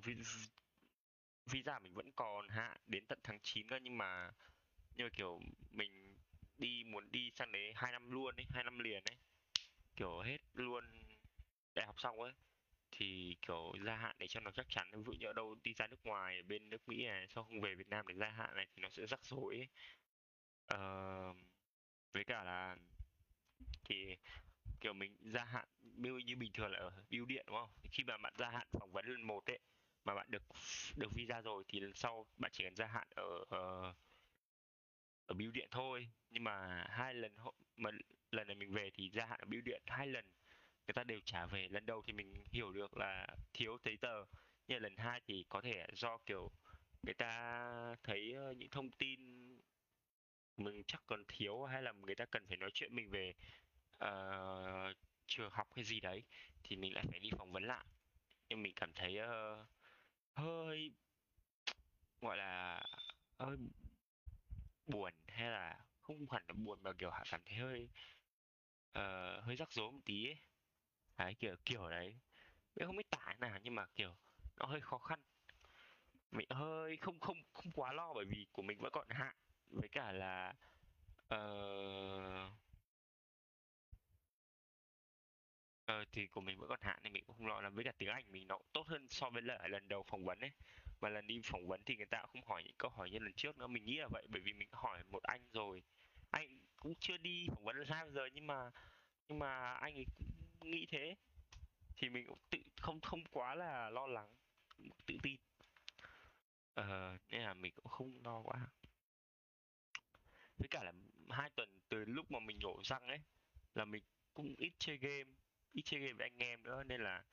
visa 1.46 1.78
mình 1.78 1.94
vẫn 1.94 2.12
còn 2.16 2.48
hạn 2.48 2.76
đến 2.86 3.04
tận 3.06 3.18
tháng 3.22 3.38
9 3.42 3.68
cơ 3.68 3.78
nhưng 3.82 3.98
mà 3.98 4.30
nhưng 4.96 5.04
mà 5.06 5.10
kiểu 5.16 5.40
mình 5.70 6.16
đi 6.58 6.84
muốn 6.84 7.12
đi 7.12 7.30
sang 7.34 7.52
đấy 7.52 7.72
hai 7.74 7.92
năm 7.92 8.10
luôn 8.10 8.36
ấy 8.36 8.46
hai 8.50 8.64
năm 8.64 8.78
liền 8.78 9.04
ấy 9.04 9.16
kiểu 9.96 10.20
hết 10.20 10.38
luôn 10.54 10.84
đại 11.74 11.86
học 11.86 12.00
xong 12.00 12.20
ấy 12.20 12.32
thì 12.90 13.36
kiểu 13.42 13.72
gia 13.86 13.96
hạn 13.96 14.16
để 14.18 14.26
cho 14.26 14.40
nó 14.40 14.50
chắc 14.50 14.66
chắn 14.68 14.90
ví 14.92 15.18
dụ 15.20 15.32
đâu 15.32 15.56
đi 15.62 15.74
ra 15.74 15.86
nước 15.86 16.06
ngoài 16.06 16.36
ở 16.36 16.42
bên 16.42 16.70
nước 16.70 16.88
Mỹ 16.88 17.06
này 17.06 17.26
sau 17.28 17.44
không 17.44 17.60
về 17.60 17.74
Việt 17.74 17.88
Nam 17.88 18.06
để 18.06 18.14
gia 18.14 18.28
hạn 18.28 18.56
này 18.56 18.66
thì 18.76 18.82
nó 18.82 18.88
sẽ 18.88 19.06
rắc 19.06 19.20
rối 19.24 19.56
ấy. 19.56 19.68
Uh, 20.74 21.36
với 22.12 22.24
cả 22.24 22.44
là 22.44 22.76
thì 23.84 24.16
kiểu 24.80 24.92
mình 24.92 25.16
gia 25.32 25.44
hạn 25.44 25.68
như, 25.82 26.16
như 26.18 26.36
bình 26.36 26.52
thường 26.54 26.70
là 26.72 26.78
ở 26.78 26.90
bưu 27.10 27.26
điện 27.26 27.44
đúng 27.46 27.56
không? 27.56 27.70
Khi 27.92 28.04
mà 28.04 28.16
bạn 28.18 28.32
gia 28.38 28.50
hạn 28.50 28.68
phỏng 28.72 28.92
vấn 28.92 29.06
lần 29.06 29.22
một 29.22 29.46
ấy 29.50 29.58
mà 30.04 30.14
bạn 30.14 30.30
được 30.30 30.42
được 30.96 31.12
visa 31.14 31.40
rồi 31.42 31.64
thì 31.68 31.80
lần 31.80 31.94
sau 31.94 32.26
bạn 32.36 32.50
chỉ 32.54 32.64
cần 32.64 32.76
gia 32.76 32.86
hạn 32.86 33.08
ở 33.16 33.44
ở, 33.48 33.94
ở 35.26 35.34
bưu 35.34 35.50
điện 35.52 35.68
thôi. 35.70 36.08
Nhưng 36.30 36.44
mà 36.44 36.86
hai 36.90 37.14
lần 37.14 37.32
mà 37.76 37.90
lần 38.30 38.46
này 38.46 38.56
mình 38.56 38.72
về 38.72 38.90
thì 38.94 39.10
gia 39.10 39.26
hạn 39.26 39.40
ở 39.40 39.46
bưu 39.46 39.60
điện 39.60 39.82
hai 39.86 40.06
lần. 40.06 40.24
Người 40.86 40.94
ta 40.94 41.04
đều 41.04 41.20
trả 41.24 41.46
về. 41.46 41.68
Lần 41.68 41.86
đầu 41.86 42.02
thì 42.06 42.12
mình 42.12 42.44
hiểu 42.52 42.72
được 42.72 42.96
là 42.98 43.26
thiếu 43.54 43.78
giấy 43.84 43.96
tờ. 44.00 44.24
Nhưng 44.68 44.82
lần 44.82 44.96
hai 44.96 45.20
thì 45.26 45.44
có 45.48 45.60
thể 45.60 45.86
do 45.94 46.18
kiểu 46.26 46.50
người 47.02 47.14
ta 47.14 47.96
thấy 48.04 48.32
ờ, 48.32 48.52
những 48.52 48.70
thông 48.70 48.90
tin 48.90 49.20
mình 50.56 50.82
chắc 50.86 51.02
còn 51.06 51.24
thiếu 51.28 51.64
hay 51.64 51.82
là 51.82 51.92
người 51.92 52.14
ta 52.14 52.24
cần 52.26 52.46
phải 52.48 52.56
nói 52.56 52.70
chuyện 52.74 52.94
mình 52.96 53.10
về 53.10 53.34
ờ, 53.98 54.92
trường 55.26 55.50
học 55.50 55.68
hay 55.76 55.84
gì 55.84 56.00
đấy 56.00 56.24
thì 56.62 56.76
mình 56.76 56.94
lại 56.94 57.04
phải 57.10 57.18
đi 57.18 57.30
phỏng 57.38 57.52
vấn 57.52 57.62
lại. 57.62 57.86
Nhưng 58.48 58.62
mình 58.62 58.72
cảm 58.76 58.92
thấy 58.94 59.18
uh, 59.20 59.66
hơi 60.34 60.92
gọi 62.20 62.36
là 62.36 62.82
hơi 63.38 63.56
buồn 64.86 65.12
hay 65.28 65.50
là 65.50 65.84
không 66.00 66.30
hẳn 66.30 66.42
là 66.48 66.54
buồn 66.54 66.82
mà 66.82 66.92
kiểu 66.98 67.10
cảm 67.30 67.40
thấy 67.46 67.58
hơi 67.58 67.88
uh, 68.98 69.44
hơi 69.44 69.56
rắc 69.56 69.72
rối 69.72 69.92
một 69.92 70.00
tí 70.04 70.26
ấy. 70.26 70.38
Đấy 71.18 71.34
kiểu 71.38 71.56
kiểu 71.64 71.88
đấy. 71.88 72.18
Mình 72.76 72.86
không 72.86 72.96
biết 72.96 73.10
tả 73.10 73.34
nào 73.38 73.58
nhưng 73.62 73.74
mà 73.74 73.86
kiểu 73.94 74.14
nó 74.56 74.66
hơi 74.66 74.80
khó 74.80 74.98
khăn. 74.98 75.20
Mình 76.30 76.46
hơi 76.50 76.96
không 76.96 77.20
không 77.20 77.36
không 77.52 77.72
quá 77.72 77.92
lo 77.92 78.12
bởi 78.14 78.24
vì 78.24 78.46
của 78.52 78.62
mình 78.62 78.78
vẫn 78.80 78.92
còn 78.92 79.08
hạn. 79.10 79.36
Với 79.70 79.88
cả 79.88 80.12
là 80.12 80.54
uh, 81.34 82.52
Ờ, 85.88 86.04
thì 86.12 86.26
của 86.26 86.40
mình 86.40 86.58
vẫn 86.58 86.68
còn 86.68 86.80
hạn 86.82 86.98
nên 87.02 87.12
mình 87.12 87.24
cũng 87.26 87.36
không 87.36 87.46
lo 87.46 87.60
lắm. 87.60 87.74
Với 87.74 87.84
cả 87.84 87.92
tiếng 87.98 88.08
Anh 88.08 88.24
mình 88.32 88.48
nó 88.48 88.58
cũng 88.58 88.66
tốt 88.72 88.86
hơn 88.86 89.06
so 89.08 89.30
với 89.30 89.42
lại 89.42 89.68
lần 89.68 89.88
đầu 89.88 90.02
phỏng 90.02 90.24
vấn 90.24 90.40
ấy. 90.40 90.50
Và 91.00 91.08
lần 91.08 91.26
đi 91.26 91.40
phỏng 91.44 91.68
vấn 91.68 91.82
thì 91.86 91.96
người 91.96 92.06
ta 92.06 92.22
cũng 92.22 92.28
không 92.42 92.50
hỏi 92.50 92.62
những 92.64 92.74
câu 92.78 92.90
hỏi 92.90 93.10
như 93.10 93.18
lần 93.18 93.32
trước 93.32 93.58
nữa. 93.58 93.66
Mình 93.66 93.84
nghĩ 93.84 93.96
là 93.96 94.08
vậy 94.10 94.26
bởi 94.30 94.40
vì 94.40 94.52
mình 94.52 94.68
hỏi 94.72 95.04
một 95.04 95.22
anh 95.22 95.40
rồi. 95.52 95.82
Anh 96.30 96.60
cũng 96.76 96.94
chưa 97.00 97.16
đi 97.16 97.46
phỏng 97.48 97.64
vấn 97.64 97.76
lần 97.76 97.86
bao 97.90 98.10
giờ 98.10 98.28
nhưng 98.32 98.46
mà 98.46 98.70
nhưng 99.28 99.38
mà 99.38 99.72
anh 99.74 99.94
ấy 99.94 100.04
cũng 100.60 100.70
nghĩ 100.70 100.86
thế. 100.86 101.16
Thì 101.96 102.08
mình 102.08 102.26
cũng 102.26 102.38
tự 102.50 102.58
không 102.80 103.00
không 103.00 103.24
quá 103.30 103.54
là 103.54 103.90
lo 103.90 104.06
lắng 104.06 104.28
tự 105.06 105.14
tin. 105.22 105.36
Ờ, 106.74 107.16
nên 107.30 107.42
là 107.42 107.54
mình 107.54 107.72
cũng 107.76 107.88
không 107.88 108.20
lo 108.24 108.40
quá. 108.42 108.66
Với 110.58 110.68
cả 110.68 110.82
là 110.82 110.92
hai 111.30 111.50
tuần 111.50 111.80
từ 111.88 112.04
lúc 112.04 112.30
mà 112.30 112.38
mình 112.40 112.58
nhổ 112.58 112.80
răng 112.84 113.02
ấy 113.02 113.20
là 113.74 113.84
mình 113.84 114.02
cũng 114.34 114.54
ít 114.58 114.72
chơi 114.78 114.96
game 114.96 115.30
ít 115.72 115.82
chơi 115.84 116.00
game 116.00 116.12
với 116.12 116.26
anh 116.28 116.38
em 116.38 116.62
nữa 116.62 116.84
nên 116.84 117.00
là 117.00 117.24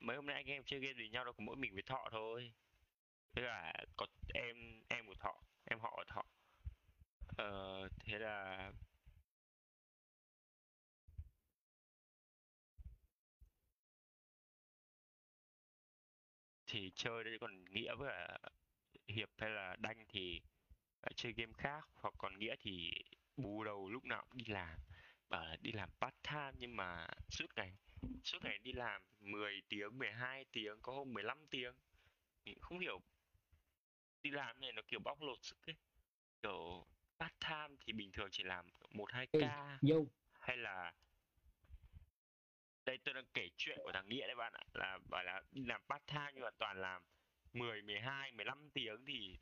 mấy 0.00 0.16
hôm 0.16 0.26
nay 0.26 0.36
anh 0.36 0.46
em 0.46 0.62
chơi 0.66 0.80
game 0.80 0.94
với 0.94 1.08
nhau 1.08 1.24
đâu 1.24 1.32
có 1.32 1.44
mỗi 1.44 1.56
mình 1.56 1.74
với 1.74 1.82
Thọ 1.82 2.08
thôi. 2.10 2.52
Với 3.34 3.44
cả 3.44 3.72
có 3.96 4.06
em 4.34 4.56
em 4.88 5.06
của 5.06 5.14
Thọ 5.20 5.34
em 5.64 5.80
họ 5.80 5.92
của 5.96 6.04
Thọ. 6.08 6.22
Ờ, 7.36 7.88
thế 8.00 8.18
là 8.18 8.72
thì 16.66 16.92
chơi 16.94 17.24
đấy 17.24 17.38
còn 17.40 17.64
Nghĩa 17.64 17.94
với 17.94 18.08
cả 18.08 18.38
Hiệp 19.08 19.30
hay 19.38 19.50
là 19.50 19.76
Đanh 19.76 20.04
thì 20.08 20.40
ờ, 21.00 21.12
chơi 21.16 21.32
game 21.32 21.52
khác 21.58 21.88
hoặc 21.94 22.14
còn 22.18 22.38
Nghĩa 22.38 22.56
thì 22.60 22.92
bù 23.36 23.64
đầu 23.64 23.88
lúc 23.90 24.04
nào 24.04 24.24
cũng 24.28 24.38
đi 24.38 24.44
làm 24.52 24.78
bảo 25.28 25.44
là 25.44 25.56
đi 25.60 25.72
làm 25.72 25.90
part 26.00 26.14
time 26.22 26.52
nhưng 26.58 26.76
mà 26.76 27.08
suốt 27.30 27.46
ngày 27.56 27.72
suốt 28.24 28.38
ngày 28.42 28.58
đi 28.58 28.72
làm 28.72 29.02
10 29.20 29.62
tiếng 29.68 29.98
12 29.98 30.44
tiếng 30.52 30.80
có 30.82 30.92
hôm 30.92 31.14
15 31.14 31.46
tiếng. 31.46 31.74
Mình 32.44 32.58
không 32.60 32.78
hiểu 32.78 33.00
đi 34.22 34.30
làm 34.30 34.60
này 34.60 34.72
nó 34.72 34.82
kiểu 34.88 35.00
bóc 35.00 35.22
lột 35.22 35.38
sức 35.42 35.66
ấy. 35.66 35.76
Kiểu 36.42 36.86
part 37.18 37.34
time 37.40 37.76
thì 37.80 37.92
bình 37.92 38.12
thường 38.12 38.28
chỉ 38.30 38.42
làm 38.42 38.66
một 38.90 39.12
hai 39.12 39.26
ca 39.26 39.78
hay 40.40 40.56
là 40.56 40.92
đây 42.84 42.98
tôi 43.04 43.14
đang 43.14 43.26
kể 43.34 43.48
chuyện 43.56 43.78
của 43.84 43.92
thằng 43.92 44.08
Nghĩa 44.08 44.26
đấy 44.26 44.36
bạn 44.36 44.52
ạ 44.52 44.64
là 44.72 44.98
bảo 45.10 45.24
là 45.24 45.42
đi 45.52 45.64
làm 45.64 45.82
part 45.88 46.06
time 46.06 46.30
nhưng 46.34 46.44
mà 46.44 46.50
toàn 46.58 46.80
làm 46.80 47.02
10, 47.52 47.82
12, 47.82 48.32
15 48.32 48.70
tiếng 48.70 49.04
thì 49.06 49.38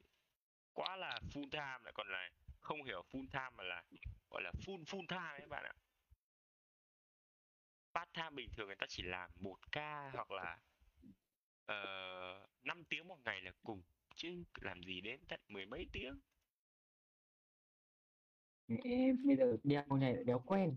quá 0.73 0.97
là 0.97 1.21
full 1.33 1.51
time 1.51 1.79
lại 1.85 1.93
còn 1.95 2.09
là 2.09 2.31
không 2.61 2.85
hiểu 2.85 3.05
full 3.11 3.27
time 3.33 3.51
mà 3.57 3.65
là 3.65 3.83
gọi 4.31 4.43
là 4.43 4.53
full 4.53 4.85
full 4.85 5.07
time 5.09 5.39
ấy 5.39 5.47
bạn 5.47 5.65
ạ 5.65 5.73
part 7.95 8.11
time 8.15 8.31
bình 8.31 8.51
thường 8.57 8.67
người 8.67 8.77
ta 8.77 8.87
chỉ 8.89 9.03
làm 9.03 9.31
một 9.41 9.73
ca 9.73 10.11
hoặc 10.15 10.31
là 10.31 10.59
ờ, 11.67 12.43
uh, 12.43 12.49
5 12.65 12.85
tiếng 12.89 13.09
một 13.09 13.19
ngày 13.25 13.41
là 13.41 13.53
cùng 13.63 13.83
chứ 14.15 14.45
làm 14.61 14.83
gì 14.83 15.01
đến 15.01 15.21
tận 15.29 15.41
mười 15.49 15.67
mấy 15.67 15.87
tiếng 15.93 16.21
em 18.85 19.27
bây 19.27 19.37
giờ 19.37 19.57
đeo 19.65 19.85
này 20.01 20.25
đéo 20.25 20.39
quen. 20.47 20.77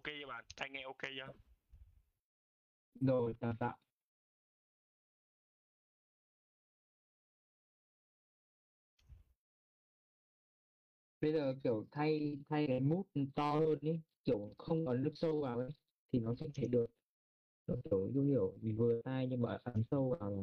Ok 0.00 0.12
chưa 0.20 0.26
bạn? 0.26 0.44
Tai 0.56 0.70
nghe 0.70 0.82
ok 0.82 1.02
chưa? 1.16 1.32
Rồi 3.00 3.34
tạm 3.40 3.56
tạm. 3.60 3.74
Bây 11.20 11.32
giờ 11.32 11.54
kiểu 11.64 11.86
thay 11.92 12.38
thay 12.48 12.66
cái 12.68 12.80
mút 12.80 13.06
to 13.34 13.52
hơn 13.52 13.78
ấy 13.82 14.00
kiểu 14.24 14.54
không 14.58 14.86
có 14.86 14.94
nước 14.94 15.12
sâu 15.14 15.40
vào 15.40 15.58
ấy 15.58 15.70
thì 16.12 16.20
nó 16.20 16.34
sẽ 16.34 16.46
thể 16.54 16.68
được. 16.68 16.86
Nó 17.66 17.74
kiểu 17.84 18.10
như 18.14 18.26
kiểu 18.34 18.58
mình 18.62 18.76
vừa 18.76 19.02
tai 19.04 19.26
nhưng 19.26 19.42
mà 19.42 19.58
ấn 19.64 19.84
sâu 19.90 20.16
vào 20.20 20.30
là 20.30 20.42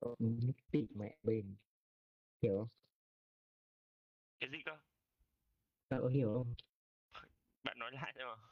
nó 0.00 0.52
tị 0.72 0.86
mẹ 0.94 1.16
bền. 1.22 1.56
Hiểu 2.42 2.58
không? 2.58 2.68
Cái 4.40 4.50
gì 4.52 4.58
cơ? 4.64 4.72
Có 5.90 6.08
hiểu 6.08 6.34
không? 6.34 6.54
Bạn 7.64 7.78
nói 7.78 7.90
lại 7.92 8.12
thôi 8.18 8.24
mà 8.36 8.51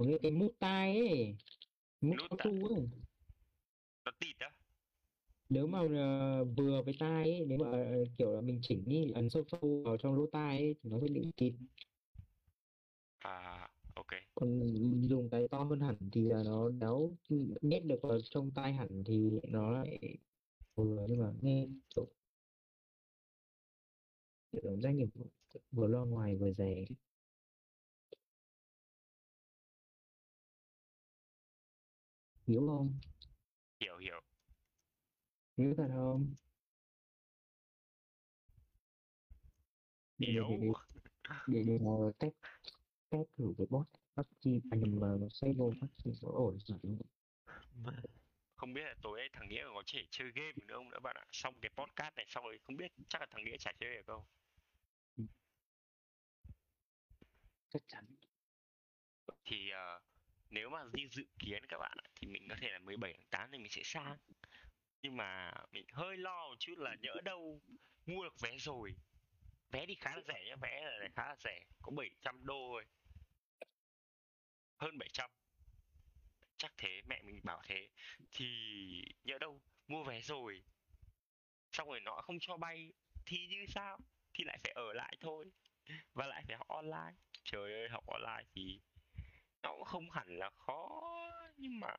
có 0.00 0.06
nghĩa 0.06 0.18
cái 0.22 0.30
mút 0.30 0.52
tai 0.58 0.98
ấy 0.98 1.34
mút 2.00 2.16
cao 2.38 2.38
su 2.44 2.68
ấy. 2.68 2.88
Nó 4.04 4.12
tịt 4.20 4.36
á? 4.38 4.50
Nếu 5.50 5.66
mà 5.66 5.78
ờ, 5.94 6.44
vừa 6.44 6.82
với 6.82 6.94
tai 6.98 7.30
ấy 7.30 7.44
nếu 7.46 7.58
mà 7.58 7.70
ờ, 7.70 8.04
kiểu 8.18 8.32
là 8.32 8.40
mình 8.40 8.58
chỉnh 8.62 8.84
ý, 8.86 9.10
ấn 9.14 9.30
sâu 9.30 9.44
sâu 9.52 9.82
vào 9.84 9.96
trong 9.96 10.14
lỗ 10.14 10.26
tai 10.32 10.58
ấy 10.58 10.74
thì 10.82 10.90
nó 10.90 10.98
sẽ 11.00 11.06
bị 11.14 11.22
kín 11.36 11.54
à 13.18 13.68
ok. 13.94 14.06
Còn 14.34 14.60
dùng 15.08 15.28
cái 15.30 15.48
to 15.48 15.58
hơn 15.58 15.80
hẳn 15.80 15.96
thì 16.12 16.28
là 16.28 16.42
nó 16.44 16.68
đéo 16.70 17.10
nhét 17.60 17.84
được 17.84 17.98
vào 18.02 18.18
trong 18.30 18.50
tai 18.54 18.72
hẳn 18.72 18.88
thì 19.06 19.30
nó 19.48 19.70
lại 19.70 19.98
vừa 20.74 21.06
nhưng 21.08 21.20
mà 21.20 21.32
nghe 21.42 21.66
kiểu 21.94 22.06
kiểu 24.52 24.60
cảm 24.64 24.80
giác 24.80 24.90
như 24.90 25.06
vừa 25.72 25.88
lo 25.88 26.04
ngoài 26.04 26.36
vừa 26.36 26.52
rẻ 26.52 26.84
hiểu 32.50 32.66
không? 32.66 32.98
Hiểu 33.80 33.96
hiểu. 33.98 34.20
Hiểu 35.56 35.74
thật 35.76 35.88
không? 35.94 36.34
Hiểu. 40.18 40.48
để, 41.46 41.62
để, 41.66 41.78
mà 41.78 41.90
test 42.18 42.34
test 43.10 43.28
thử 43.38 43.54
cái 43.58 43.66
bot 43.70 43.86
PUBG 44.16 44.60
à 44.70 44.76
nhầm 44.76 45.00
mà 45.00 45.28
xây 45.30 45.52
vô 45.52 45.72
PUBG 45.80 46.18
có 46.22 46.28
ổn 46.28 46.58
hẳn 46.68 46.98
không? 48.56 48.74
Biết 48.74 48.82
là 48.84 48.94
tối 49.02 49.20
thằng 49.32 49.48
nghĩa 49.48 49.64
có 49.74 49.82
thể 49.86 50.06
chơi 50.10 50.30
game 50.34 50.52
nữa 50.68 50.74
không 50.74 50.90
nữa 50.90 51.00
bạn 51.02 51.16
ạ? 51.16 51.24
Xong 51.32 51.54
cái 51.62 51.70
podcast 51.76 52.14
này 52.16 52.26
xong 52.28 52.44
rồi 52.44 52.58
không 52.62 52.76
biết 52.76 52.92
chắc 53.08 53.20
là 53.20 53.26
thằng 53.30 53.44
nghĩa 53.44 53.56
chả 53.56 53.72
chơi 53.80 53.94
được 53.94 54.02
không 54.06 54.24
chắc 57.70 57.82
chắn. 57.88 58.04
Thì 59.44 59.70
ờ, 59.70 60.00
nếu 60.50 60.70
mà 60.70 60.78
như 60.92 61.08
dự 61.10 61.24
kiến 61.38 61.66
các 61.68 61.78
bạn 61.78 61.98
ạ, 62.04 62.08
thì 62.14 62.28
mình 62.28 62.46
có 62.48 62.56
thể 62.60 62.68
là 62.72 62.78
17 62.78 63.12
tháng 63.12 63.28
8 63.30 63.50
thì 63.52 63.58
mình 63.58 63.70
sẽ 63.70 63.82
sang. 63.84 64.16
Nhưng 65.02 65.16
mà 65.16 65.52
mình 65.72 65.86
hơi 65.92 66.16
lo 66.16 66.48
một 66.48 66.56
chút 66.58 66.78
là 66.78 66.96
nhỡ 67.00 67.14
đâu 67.24 67.62
mua 68.06 68.24
được 68.24 68.40
vé 68.40 68.58
rồi. 68.58 68.94
Vé 69.72 69.86
thì 69.86 69.94
khá 69.94 70.16
là 70.16 70.22
rẻ 70.28 70.44
nhá 70.48 70.56
vé 70.62 70.82
là 70.82 71.08
khá 71.14 71.28
là 71.28 71.36
rẻ 71.44 71.66
có 71.82 71.92
700 71.96 72.46
đô 72.46 72.68
thôi. 72.72 72.84
Hơn 74.76 74.98
700 74.98 75.30
chắc 76.56 76.74
thế 76.78 77.02
mẹ 77.06 77.22
mình 77.22 77.40
bảo 77.44 77.62
thế. 77.64 77.88
Thì 78.32 78.46
nhỡ 79.24 79.38
đâu 79.38 79.60
mua 79.86 80.04
vé 80.04 80.20
rồi 80.20 80.62
xong 81.72 81.88
rồi 81.88 82.00
nó 82.00 82.20
không 82.22 82.36
cho 82.40 82.56
bay 82.56 82.92
thì 83.26 83.46
như 83.46 83.66
sao? 83.68 83.98
Thì 84.34 84.44
lại 84.44 84.58
phải 84.64 84.72
ở 84.72 84.92
lại 84.92 85.16
thôi. 85.20 85.50
Và 86.12 86.26
lại 86.26 86.44
phải 86.48 86.56
học 86.56 86.68
online. 86.68 87.16
Trời 87.44 87.72
ơi 87.72 87.88
học 87.88 88.06
online 88.06 88.44
thì 88.54 88.80
nó 89.62 89.72
cũng 89.72 89.84
không 89.84 90.10
hẳn 90.10 90.38
là 90.38 90.50
khó 90.50 91.10
nhưng 91.56 91.80
mà 91.80 91.96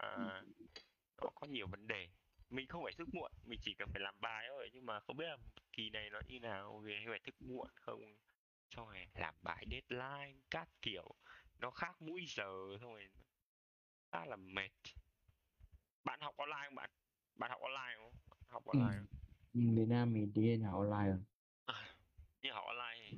nó 1.21 1.30
có 1.36 1.47
nhiều 1.47 1.67
vấn 1.67 1.88
đề. 1.88 2.08
Mình 2.50 2.67
không 2.67 2.84
phải 2.84 2.93
thức 2.97 3.08
muộn 3.13 3.32
mình 3.45 3.60
chỉ 3.63 3.74
cần 3.78 3.89
phải 3.91 4.02
làm 4.02 4.15
bài 4.21 4.45
thôi 4.50 4.69
nhưng 4.74 4.86
mà 4.86 5.00
không 5.00 5.17
biết 5.17 5.26
là 5.26 5.38
kỳ 5.71 5.89
này 5.89 6.10
nó 6.10 6.19
như 6.28 6.39
nào 6.39 6.80
về 6.80 7.04
phải 7.08 7.19
thức 7.19 7.36
muộn 7.41 7.67
không? 7.76 8.17
Xong 8.69 8.88
rồi 8.88 9.08
làm 9.15 9.36
bài 9.41 9.65
deadline 9.71 10.39
các 10.52 10.69
kiểu 10.82 11.15
nó 11.60 11.71
khác 11.71 12.02
mũi 12.02 12.26
giờ 12.28 12.78
xong 12.82 12.93
rồi 12.93 13.10
khá 14.12 14.26
là 14.26 14.36
mệt. 14.36 14.71
Bạn 16.04 16.19
học 16.21 16.38
online 16.38 16.65
không 16.65 16.76
bạn? 16.76 16.89
Bạn 17.36 17.52
học 17.52 17.62
online 17.62 17.95
không? 17.97 18.13
Học 18.47 18.65
ừ. 18.65 18.80
online 18.80 18.97
không? 18.97 19.76
Việt 19.76 19.86
Nam 19.88 20.13
mình 20.13 20.34
đi 20.34 20.58
học 20.58 20.80
online 20.80 21.10
rồi. 21.10 21.19
Như 22.41 22.52
học 22.52 22.63
online. 22.67 23.10
Thì 23.10 23.17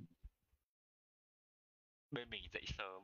bên 2.12 2.30
mình 2.30 2.44
dậy 2.54 2.64
sớm 2.68 3.04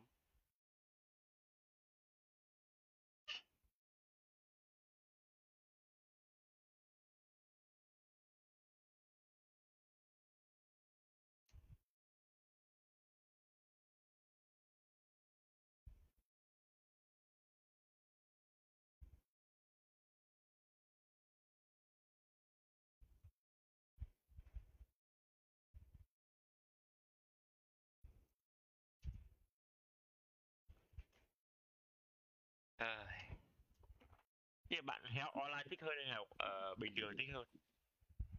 mà 34.78 34.82
bạn 34.82 35.02
học 35.16 35.34
online 35.34 35.64
thích 35.70 35.82
hơn 35.82 35.94
hay 36.06 36.16
học 36.16 36.28
ờ, 36.38 36.76
bình 36.76 36.94
thường 37.02 37.14
thích 37.18 37.30
hơn? 37.34 37.48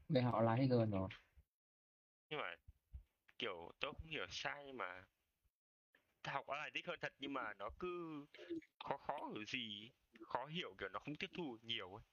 Về 0.09 0.23
học 0.23 0.35
online 0.35 0.63
hết 0.63 0.69
gần 0.71 0.91
rồi. 0.91 1.09
Nhưng 2.31 2.41
mà 2.41 2.55
kiểu 3.39 3.73
tôi 3.81 3.93
không 3.95 4.11
hiểu 4.11 4.27
sai 4.31 4.63
nhưng 4.67 4.77
mà 4.77 5.05
học 6.25 6.47
online 6.47 6.71
thích 6.75 6.87
hơn 6.87 6.99
thật 7.01 7.13
nhưng 7.19 7.33
mà 7.33 7.55
nó 7.59 7.71
cứ 7.79 8.27
khó 8.85 8.97
khó 8.97 9.31
ở 9.35 9.45
gì 9.45 9.91
khó 10.23 10.47
hiểu 10.47 10.75
kiểu 10.79 10.89
nó 10.89 10.99
không 10.99 11.17
tiếp 11.17 11.31
thu 11.37 11.59
nhiều 11.63 11.95
ấy. 11.95 12.05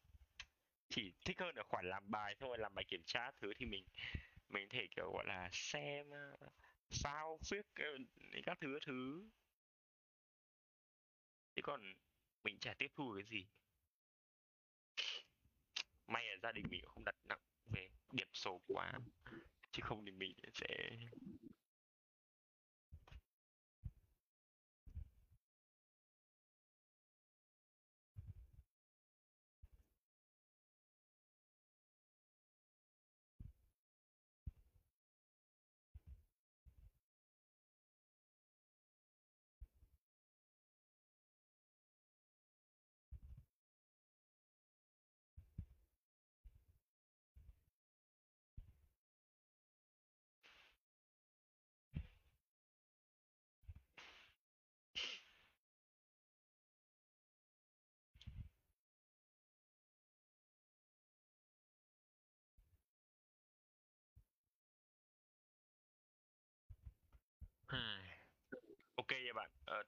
Chỉ 0.90 1.14
thích 1.26 1.40
hơn 1.40 1.56
ở 1.56 1.64
khoản 1.64 1.86
làm 1.86 2.12
bài 2.12 2.36
xong 2.40 2.50
rồi 2.50 2.58
làm 2.58 2.76
bài 2.76 2.86
kiểm 2.88 3.04
tra 3.06 3.32
thứ 3.42 3.54
thì 3.60 3.66
mình 3.66 3.84
mình 4.50 4.70
thể 4.70 4.88
kiểu 4.96 5.12
gọi 5.14 5.26
là 5.28 5.50
xem 5.52 6.10
ờ, 6.10 6.38
sao 6.90 7.40
viết 7.52 7.66
ờ, 7.76 7.86
các 8.46 8.58
thứ 8.62 8.68
các 8.74 8.84
thứ. 8.86 9.30
Chứ 11.56 11.62
còn 11.64 11.82
mình 12.44 12.60
chả 12.60 12.74
tiếp 12.74 12.92
thu 12.96 13.14
cái 13.18 13.24
gì 13.30 13.48
may 16.08 16.24
là 16.28 16.38
gia 16.44 16.52
đình 16.52 16.66
mình 16.70 16.82
cũng 16.82 16.92
không 16.94 17.06
đặt 17.06 17.16
nặng 17.30 17.40
về 17.74 17.90
điểm 18.12 18.28
số 18.34 18.62
quá, 18.68 18.94
chứ 19.72 19.82
không 19.84 20.06
thì 20.06 20.12
mình 20.12 20.34
sẽ 20.54 20.90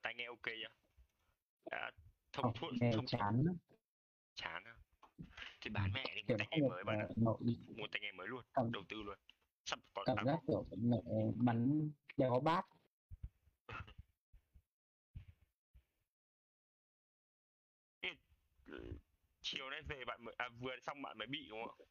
tai 0.02 0.14
nghe 0.16 0.26
ok 0.26 0.44
chưa? 0.44 0.68
Đã 1.72 1.92
thông 2.34 2.46
học 2.46 2.54
thuận 2.60 2.74
nghe 2.82 2.92
thông 2.96 3.06
chán 3.06 3.44
lắm. 3.46 3.58
Chán 4.36 4.64
à? 4.64 4.74
Thì 5.62 5.70
bán 5.70 5.92
mẹ 5.94 6.04
đi 6.16 6.22
mua 6.28 6.38
tai 6.38 6.48
nghe 6.52 6.70
mới 6.70 6.84
bạn 6.84 7.08
mua 7.78 7.88
tai 7.92 8.00
nghe 8.02 8.12
mới 8.12 8.28
luôn 8.28 8.44
cảm, 8.54 8.72
đầu 8.72 8.84
tư 8.90 8.98
luôn. 9.06 9.18
Sắp 9.66 9.80
còn 9.94 10.06
cảm 10.08 10.26
giác 10.26 10.32
có 10.32 10.42
kiểu 10.48 10.66
mẹ 10.78 10.98
bắn 11.36 11.92
đéo 12.18 12.40
bát. 12.40 12.66
Ừ, 18.68 18.94
chiều 19.42 19.70
nay 19.70 19.82
về 19.90 20.06
bạn 20.06 20.24
mới 20.24 20.36
à, 20.38 20.50
vừa 20.60 20.76
xong 20.82 21.02
bạn 21.02 21.18
mới 21.18 21.28
bị 21.28 21.48
đúng 21.50 21.60
không? 21.68 21.76
Ạ 21.80 21.90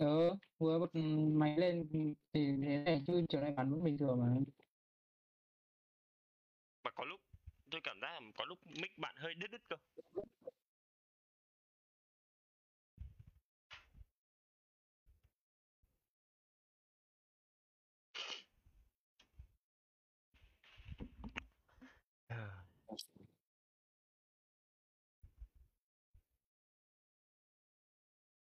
ờ 0.00 0.36
vừa 0.58 0.78
bật 0.78 0.90
máy 1.32 1.58
lên 1.58 1.88
thì 2.32 2.46
thế 2.62 2.82
này 2.84 3.02
chứ 3.06 3.24
chiều 3.28 3.40
nay 3.40 3.52
bắn 3.56 3.70
vẫn 3.70 3.84
bình 3.84 3.98
thường 3.98 4.20
mà 4.20 4.26
tôi 7.70 7.80
cảm 7.84 8.00
giác 8.00 8.12
là 8.12 8.20
có 8.36 8.44
lúc 8.44 8.58
mic 8.66 8.98
bạn 8.98 9.16
hơi 9.16 9.34
đứt 9.34 9.50
đứt 9.50 9.62
cơ. 9.68 9.76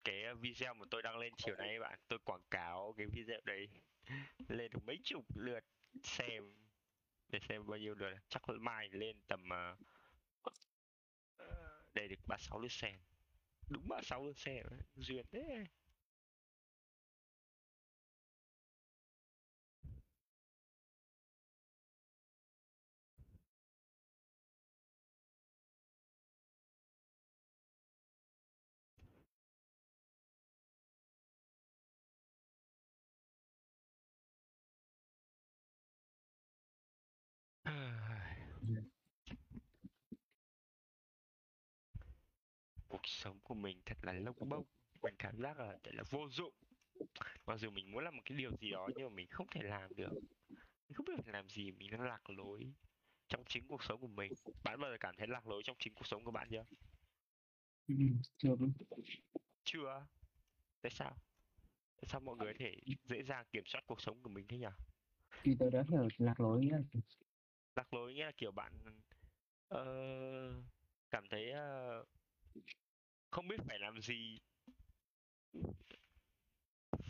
Cái 0.04 0.24
ờ, 0.24 0.34
video 0.34 0.74
mà 0.74 0.84
tôi 0.90 1.02
đăng 1.02 1.18
lên 1.18 1.32
chiều 1.36 1.56
nay 1.56 1.80
bạn, 1.80 1.98
tôi 2.08 2.18
quảng 2.24 2.42
cáo 2.50 2.94
cái 2.96 3.06
video 3.06 3.40
đấy 3.44 3.68
lên 4.48 4.70
được 4.72 4.80
mấy 4.86 4.98
chục 5.04 5.24
lượt 5.36 5.64
xem 6.02 6.63
để 7.28 7.38
xem 7.48 7.66
bao 7.66 7.78
nhiêu 7.78 7.94
lượt. 7.94 8.14
Chắc 8.28 8.48
là 8.48 8.56
mai 8.60 8.88
lên 8.92 9.16
tầm 9.26 9.48
ờ, 9.48 9.76
ờ, 10.42 10.52
uh, 11.44 11.94
để 11.94 12.08
được 12.08 12.26
ba 12.26 12.36
sáu 12.38 12.60
lượt 12.60 12.72
xem. 12.72 13.00
Đúng 13.68 13.88
ba 13.88 14.00
sáu 14.02 14.26
lượt 14.26 14.38
xem. 14.38 14.66
Duyên 14.96 15.26
thế. 15.32 15.64
Sống 43.24 43.40
của 43.44 43.54
mình 43.54 43.80
thật 43.86 43.98
là 44.02 44.12
lông 44.12 44.36
bông 44.48 44.64
mình 45.02 45.14
cảm 45.18 45.38
giác 45.42 45.58
là 45.58 45.78
thật 45.82 45.90
là 45.94 46.02
vô 46.10 46.28
dụng. 46.30 46.54
Mặc 47.46 47.56
dù 47.56 47.70
mình 47.70 47.92
muốn 47.92 48.04
làm 48.04 48.16
một 48.16 48.22
cái 48.24 48.38
điều 48.38 48.50
gì 48.60 48.70
đó 48.70 48.90
nhưng 48.96 49.08
mà 49.08 49.14
mình 49.14 49.26
không 49.30 49.46
thể 49.50 49.62
làm 49.62 49.96
được. 49.96 50.12
Mình 50.88 50.94
không 50.94 51.06
biết 51.06 51.14
phải 51.24 51.32
làm 51.32 51.48
gì 51.48 51.72
mình 51.72 51.90
đang 51.90 52.00
lạc 52.02 52.30
lối 52.30 52.72
trong 53.28 53.44
chính 53.48 53.68
cuộc 53.68 53.84
sống 53.84 54.00
của 54.00 54.08
mình. 54.08 54.32
Bạn 54.64 54.80
bao 54.80 54.90
giờ 54.90 54.96
cảm 55.00 55.14
thấy 55.18 55.28
lạc 55.28 55.46
lối 55.46 55.62
trong 55.64 55.76
chính 55.78 55.94
cuộc 55.94 56.06
sống 56.06 56.24
của 56.24 56.30
bạn 56.30 56.48
chưa? 56.50 56.64
Ừ, 57.88 57.94
chưa 58.38 58.56
chưa? 59.64 60.06
Tại 60.82 60.90
sao? 60.90 61.16
Tại 61.96 62.04
sao 62.08 62.20
mọi 62.20 62.36
người 62.36 62.52
có 62.52 62.58
thể 62.58 62.76
dễ 63.04 63.22
dàng 63.22 63.46
kiểm 63.52 63.64
soát 63.66 63.84
cuộc 63.86 64.00
sống 64.00 64.22
của 64.22 64.30
mình 64.30 64.46
thế 64.48 64.58
nhỉ? 64.58 64.66
Thì 65.44 65.56
tôi 65.58 65.70
đã 65.70 65.84
hiểu 65.90 66.08
lạc 66.18 66.40
lối 66.40 66.60
nghĩa 66.60 66.72
là 66.72 66.78
lạc 67.76 67.94
lối 67.94 68.14
nghĩa 68.14 68.24
là 68.24 68.32
kiểu 68.36 68.52
bạn 68.52 68.72
ờ, 69.68 69.84
cảm 71.10 71.24
thấy 71.30 71.50
ờ, 71.50 72.04
không 73.34 73.48
biết 73.48 73.56
phải 73.68 73.78
làm 73.78 74.00
gì 74.00 74.38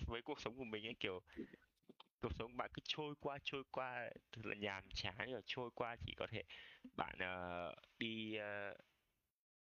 với 0.07 0.23
cuộc 0.23 0.41
sống 0.41 0.57
của 0.57 0.65
mình 0.65 0.87
ấy 0.87 0.95
kiểu 1.01 1.21
cuộc 2.21 2.33
sống 2.39 2.57
bạn 2.57 2.71
cứ 2.75 2.81
trôi 2.85 3.15
qua 3.21 3.39
trôi 3.45 3.63
qua 3.71 4.11
thật 4.33 4.47
là 4.47 4.55
nhàm 4.55 4.85
chán 4.95 5.33
rồi 5.33 5.43
trôi 5.47 5.71
qua 5.75 5.97
chỉ 6.07 6.15
có 6.17 6.27
thể 6.31 6.43
bạn 6.97 7.19
ờ, 7.19 7.75
đi 7.99 8.35
ờ, 8.35 8.75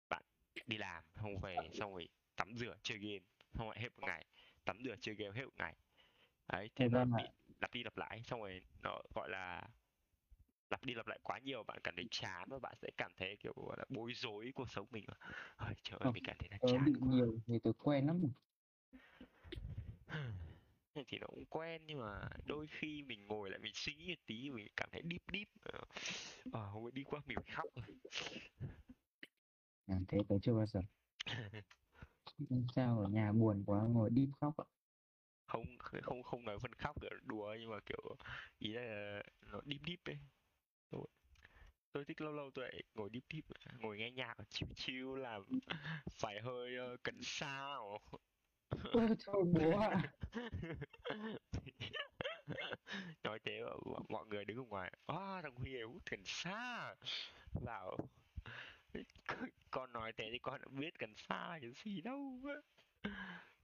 bạn 0.10 0.24
đi 0.68 0.78
làm 0.78 1.04
không 1.14 1.40
về 1.40 1.56
xong 1.74 1.94
rồi 1.94 2.10
tắm 2.36 2.56
rửa 2.56 2.76
chơi 2.84 2.98
game 2.98 3.26
xong 3.54 3.68
rồi 3.68 3.76
hết 3.80 3.90
một 3.98 4.08
ngày 4.08 4.26
tắm 4.66 4.78
rửa 4.84 4.96
chơi 5.02 5.16
game 5.16 5.36
hết 5.36 5.46
một 5.46 5.56
ngày. 5.58 5.76
Đấy 6.48 6.70
thế 6.76 6.90
nó 6.90 7.06
bị 7.06 7.24
lặp 7.60 7.74
đi 7.74 7.84
lặp 7.84 7.98
lại 7.98 8.24
xong 8.24 8.40
rồi 8.40 8.62
nó 8.84 9.02
gọi 9.16 9.30
là 9.30 9.70
lặp 10.72 10.86
đi 10.86 10.94
lặp 10.94 11.08
lại 11.08 11.20
quá 11.24 11.40
nhiều 11.40 11.64
bạn 11.64 11.80
cảm 11.84 11.96
thấy 11.96 12.06
chán 12.12 12.48
và 12.52 12.60
bạn 12.60 12.76
sẽ 12.82 12.90
cảm 12.98 13.12
thấy 13.18 13.38
kiểu 13.40 13.54
là 13.78 13.86
bối 13.90 14.12
rối 14.16 14.52
cuộc 14.56 14.70
sống 14.72 14.88
mình. 14.92 15.06
Ôi, 15.58 15.74
trời 15.84 16.00
ơi 16.00 16.10
Không, 16.10 16.14
mình 16.14 16.24
cảm 16.24 16.36
thấy 16.40 16.50
là 16.52 16.58
chán 16.66 16.86
bị 16.86 16.94
quá. 17.00 17.08
nhiều 17.08 17.40
thì 17.48 17.60
tôi 17.64 17.74
quen 17.74 18.08
lắm 18.08 18.22
thì 21.08 21.18
nó 21.20 21.28
cũng 21.28 21.46
quen 21.46 21.82
nhưng 21.86 22.00
mà 22.00 22.30
đôi 22.46 22.68
khi 22.68 23.04
mình 23.04 23.28
ngồi 23.28 23.50
lại 23.50 23.60
mình 23.60 23.72
suy 23.76 23.96
nghĩ 23.96 24.08
một 24.10 24.22
tí 24.26 24.50
mình 24.50 24.68
cảm 24.76 24.90
thấy 24.92 25.02
deep 25.10 25.22
deep 25.34 25.48
ờ 25.64 25.80
ờ, 26.52 26.66
hôm 26.70 26.94
đi 26.94 27.04
qua 27.04 27.22
mình 27.26 27.38
phải 27.46 27.56
khóc 27.56 27.70
rồi. 27.76 27.86
À, 29.88 30.00
thế 30.08 30.18
tớ 30.30 30.36
chưa 30.42 30.54
bao 30.54 30.66
giờ. 30.66 30.82
Sao 32.76 33.00
ở 33.00 33.08
nhà 33.08 33.32
buồn 33.32 33.64
quá 33.66 33.84
ngồi 33.84 34.10
deep 34.16 34.30
khóc 34.42 34.58
ạ. 34.58 34.66
không 35.48 35.78
không 36.04 36.24
không 36.24 36.46
nói 36.46 36.60
phân 36.60 36.74
khóc 36.76 36.96
đùa 37.24 37.56
nhưng 37.60 37.72
mà 37.72 37.80
kiểu 37.86 38.16
ý 38.60 38.74
là 38.74 39.24
nó 39.42 39.62
deep 39.66 39.82
deep 39.88 40.00
ấy 40.06 40.18
tôi, 40.92 41.06
tôi 41.92 42.06
thích 42.06 42.22
lâu 42.22 42.34
lâu 42.34 42.52
tôi 42.56 42.66
lại 42.66 42.84
ngồi 42.96 43.10
deep 43.14 43.24
deep 43.34 43.46
ngồi 43.80 43.98
nghe 43.98 44.12
nhạc 44.12 44.36
chill 44.50 44.72
chill 44.76 45.20
làm 45.20 45.44
phải 46.12 46.42
hơi 46.42 46.78
ờ, 46.78 46.98
cần 47.04 47.20
sao. 47.24 48.00
Thôi 49.26 49.44
bố 49.54 49.80
ạ. 49.80 50.02
nói 53.24 53.40
thế 53.44 53.62
mọi 54.10 54.26
người 54.26 54.46
đứng 54.46 54.58
ở 54.58 54.64
ngoài 54.64 54.92
à, 55.08 55.42
thằng 55.42 55.56
Huy 55.56 55.82
hút 55.82 56.02
cần 56.12 56.22
sa 56.26 56.96
bảo 57.66 57.98
con 59.72 59.94
nói 59.94 60.12
thế 60.18 60.30
thì 60.32 60.40
con 60.40 60.62
đã 60.62 60.68
biết 60.72 61.00
cần 61.00 61.14
sa 61.16 61.48
là 61.48 61.60
cái 61.62 61.72
gì 61.84 62.02
đâu. 62.02 62.40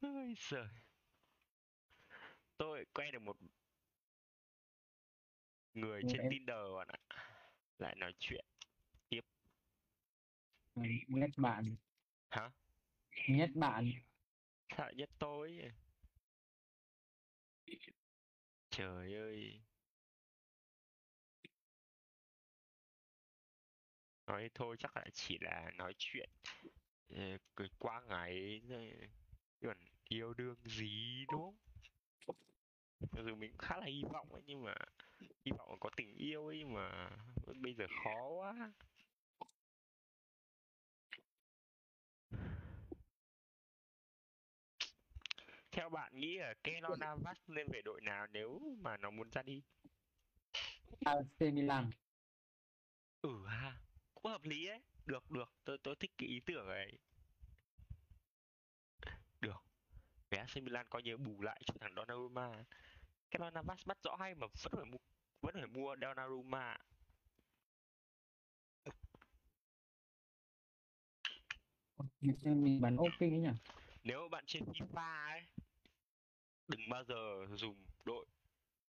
Ôi 0.01 0.33
giời. 0.37 0.67
Tôi 2.57 2.85
quen 2.93 3.11
được 3.11 3.21
một 3.21 3.37
người 5.75 6.01
Ừ, 6.01 6.07
trên 6.07 6.21
em 6.21 6.29
Tinder 6.29 6.57
bạn 6.77 6.87
ạ 6.87 6.99
lại 7.79 7.95
nói 7.95 8.13
chuyện 8.19 8.45
nhất 11.07 11.31
bạn, 11.37 11.75
hả? 12.29 12.51
Nhất 13.27 13.49
bạn. 13.55 13.91
sợ 14.77 14.91
nhất 14.97 15.09
tôi 15.19 15.71
trời 18.69 19.13
ơi. 19.15 19.61
Nói 24.27 24.49
thôi 24.53 24.75
chắc 24.79 24.97
là 24.97 25.05
chỉ 25.13 25.37
là 25.41 25.71
nói 25.77 25.93
chuyện 25.97 26.29
ờ, 27.09 27.37
cười 27.55 27.69
qua 27.79 28.01
ngày 28.09 28.61
chứ 29.61 29.67
còn 29.67 29.77
yêu 30.09 30.33
đương 30.33 30.55
gì 30.65 31.25
đúng 31.31 31.41
không? 31.41 31.55
Mặc 33.11 33.21
dù 33.25 33.35
mình 33.35 33.57
khá 33.57 33.77
là 33.77 33.85
hy 33.85 34.03
vọng 34.13 34.33
ấy 34.33 34.43
nhưng 34.45 34.63
mà 34.63 34.75
hy 35.45 35.51
vọng 35.57 35.79
có 35.79 35.89
tình 35.95 36.15
yêu 36.15 36.47
ấy 36.47 36.65
mà 36.65 37.09
bây 37.61 37.73
giờ 37.73 37.85
khó 38.03 38.29
quá. 38.29 38.71
Theo 45.71 45.89
bạn 45.89 46.19
nghĩ 46.19 46.37
là 46.37 46.53
Keylor 46.63 46.99
Navas 46.99 47.37
nên 47.47 47.67
về 47.71 47.81
đội 47.81 48.01
nào 48.01 48.27
nếu 48.27 48.59
mà 48.77 48.97
nó 48.97 49.11
muốn 49.11 49.29
ra 49.29 49.41
đi? 49.43 49.61
AC 51.05 51.41
Milan. 51.53 51.91
ừ 53.21 53.45
ha 53.47 53.81
cũng 54.13 54.31
hợp 54.31 54.43
lý 54.43 54.67
ấy 54.67 54.81
được 55.05 55.31
được 55.31 55.53
tôi 55.63 55.77
tôi 55.83 55.95
thích 55.95 56.11
cái 56.17 56.29
ý 56.29 56.39
tưởng 56.45 56.67
ấy. 56.67 56.97
Được 59.41 59.63
cái 60.29 60.39
AC 60.39 60.63
Milan 60.63 60.87
coi 60.89 61.03
như 61.03 61.17
bù 61.17 61.41
lại 61.41 61.61
cho 61.65 61.73
thằng 61.79 61.93
Donnarumma. 61.95 62.63
Keylor 63.31 63.53
Navas 63.53 63.85
bắt 63.85 63.97
rõ 64.03 64.15
hay 64.19 64.35
mà 64.35 64.47
vẫn 64.47 64.71
phải 64.75 64.85
mua 64.85 64.97
vẫn 65.45 65.55
phải 65.55 65.67
mua 65.67 65.95
Donnarumma 66.01 66.77
Mình 72.21 72.81
bắn 72.81 72.97
ok 72.97 73.19
ấy 73.19 73.29
nhỉ. 73.29 73.49
nếu 74.03 74.27
bạn 74.31 74.43
trên 74.47 74.63
FIFA 74.63 75.31
ấy 75.31 75.41
đừng 76.67 76.89
bao 76.89 77.03
giờ 77.03 77.45
dùng 77.55 77.85
đội 78.05 78.25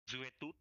Juventus 0.07 0.53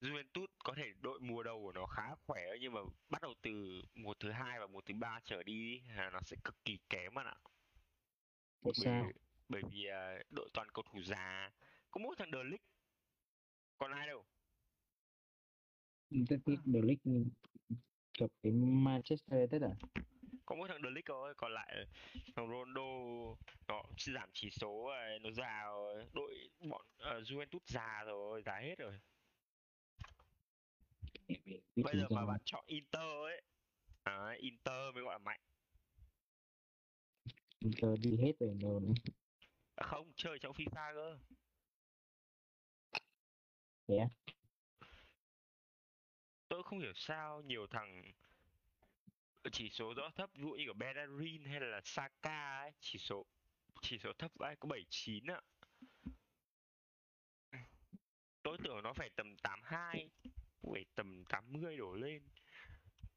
Juventus 0.00 0.46
có 0.64 0.72
thể 0.76 0.92
đội 1.00 1.20
mùa 1.20 1.42
đầu 1.42 1.62
của 1.62 1.72
nó 1.72 1.86
khá 1.86 2.14
khỏe 2.26 2.42
nhưng 2.60 2.72
mà 2.72 2.80
bắt 3.08 3.22
đầu 3.22 3.34
từ 3.42 3.82
mùa 3.94 4.14
thứ 4.14 4.30
hai 4.30 4.60
và 4.60 4.66
mùa 4.66 4.80
thứ 4.80 4.94
ba 4.94 5.20
trở 5.24 5.42
đi 5.42 5.80
là 5.96 6.10
nó 6.10 6.20
sẽ 6.26 6.36
cực 6.44 6.64
kỳ 6.64 6.78
kém 6.90 7.14
bạn 7.14 7.26
ạ 7.26 7.36
bởi 8.62 8.72
sao? 8.74 9.12
bởi 9.48 9.62
vì 9.70 9.86
à, 9.86 10.18
đội 10.30 10.48
toàn 10.54 10.68
cầu 10.74 10.84
thủ 10.92 11.02
già 11.02 11.50
có 11.90 12.00
mỗi 12.04 12.16
thằng 12.18 12.30
De 12.32 12.44
Ligt 12.44 12.69
còn 13.80 13.92
ai 13.92 14.06
đâu 14.06 14.24
thích 16.28 16.40
The 16.46 16.80
League 16.82 17.24
chụp 18.12 18.32
cái 18.42 18.52
Manchester 18.52 19.32
United 19.38 19.62
à? 19.62 19.74
có 20.46 20.56
mỗi 20.56 20.68
thằng 20.68 20.82
De 20.82 20.90
Ligt 20.90 21.06
thôi 21.06 21.34
còn 21.36 21.52
lại 21.52 21.86
thằng 22.36 22.48
Ronaldo 22.48 22.82
nó 23.68 23.82
giảm 24.14 24.30
chỉ 24.32 24.50
số 24.50 24.86
rồi 24.86 25.18
nó 25.18 25.30
già 25.30 25.62
rồi 25.64 26.06
đội 26.12 26.50
bọn 26.68 26.86
uh, 26.96 27.22
Juventus 27.22 27.60
già 27.66 28.02
rồi 28.06 28.42
già 28.42 28.56
hết 28.60 28.74
rồi 28.78 28.92
bây 31.76 31.96
giờ 31.96 32.06
mà 32.10 32.26
bạn 32.26 32.40
chọn 32.44 32.64
Inter 32.66 33.02
ấy 33.02 33.42
à, 34.02 34.36
Inter 34.38 34.94
mới 34.94 35.04
gọi 35.04 35.14
là 35.14 35.18
mạnh 35.18 35.40
Inter 37.58 37.90
đi 38.02 38.16
hết 38.16 38.32
rồi 38.40 38.56
rồi. 38.60 38.82
không 39.76 40.12
chơi 40.16 40.38
trong 40.38 40.52
FIFA 40.52 40.94
cơ 40.94 41.18
Thế 43.90 43.96
á? 43.96 44.08
tôi 46.48 46.62
không 46.62 46.78
hiểu 46.78 46.92
sao 46.94 47.42
nhiều 47.42 47.66
thằng 47.66 48.12
chỉ 49.52 49.70
số 49.70 49.94
rõ 49.94 50.10
thấp 50.16 50.30
ví 50.34 50.42
dụ 50.42 50.50
như 50.50 50.64
của 50.66 50.74
Bellerin 50.74 51.44
hay 51.44 51.60
là 51.60 51.80
Saka 51.84 52.58
ấy 52.60 52.72
chỉ 52.80 52.98
số 52.98 53.26
chỉ 53.82 53.98
số 53.98 54.12
thấp 54.18 54.30
vãi 54.34 54.56
có 54.56 54.68
79 54.68 55.30
ạ 55.30 55.40
tôi 58.42 58.58
tưởng 58.64 58.82
nó 58.82 58.92
phải 58.92 59.10
tầm 59.16 59.36
82 59.42 60.10
phải 60.62 60.84
tầm 60.94 61.24
80 61.24 61.76
đổ 61.76 61.94
lên 61.94 62.22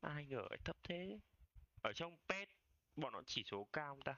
ai 0.02 0.26
ngờ 0.26 0.48
lại 0.50 0.60
thấp 0.66 0.78
thế 0.84 1.20
ở 1.82 1.94
trong 1.94 2.18
pet 2.30 2.50
bọn 2.96 3.14
nó 3.14 3.22
chỉ 3.26 3.44
số 3.44 3.68
cao 3.74 3.96
không 3.96 4.02
ta 4.02 4.16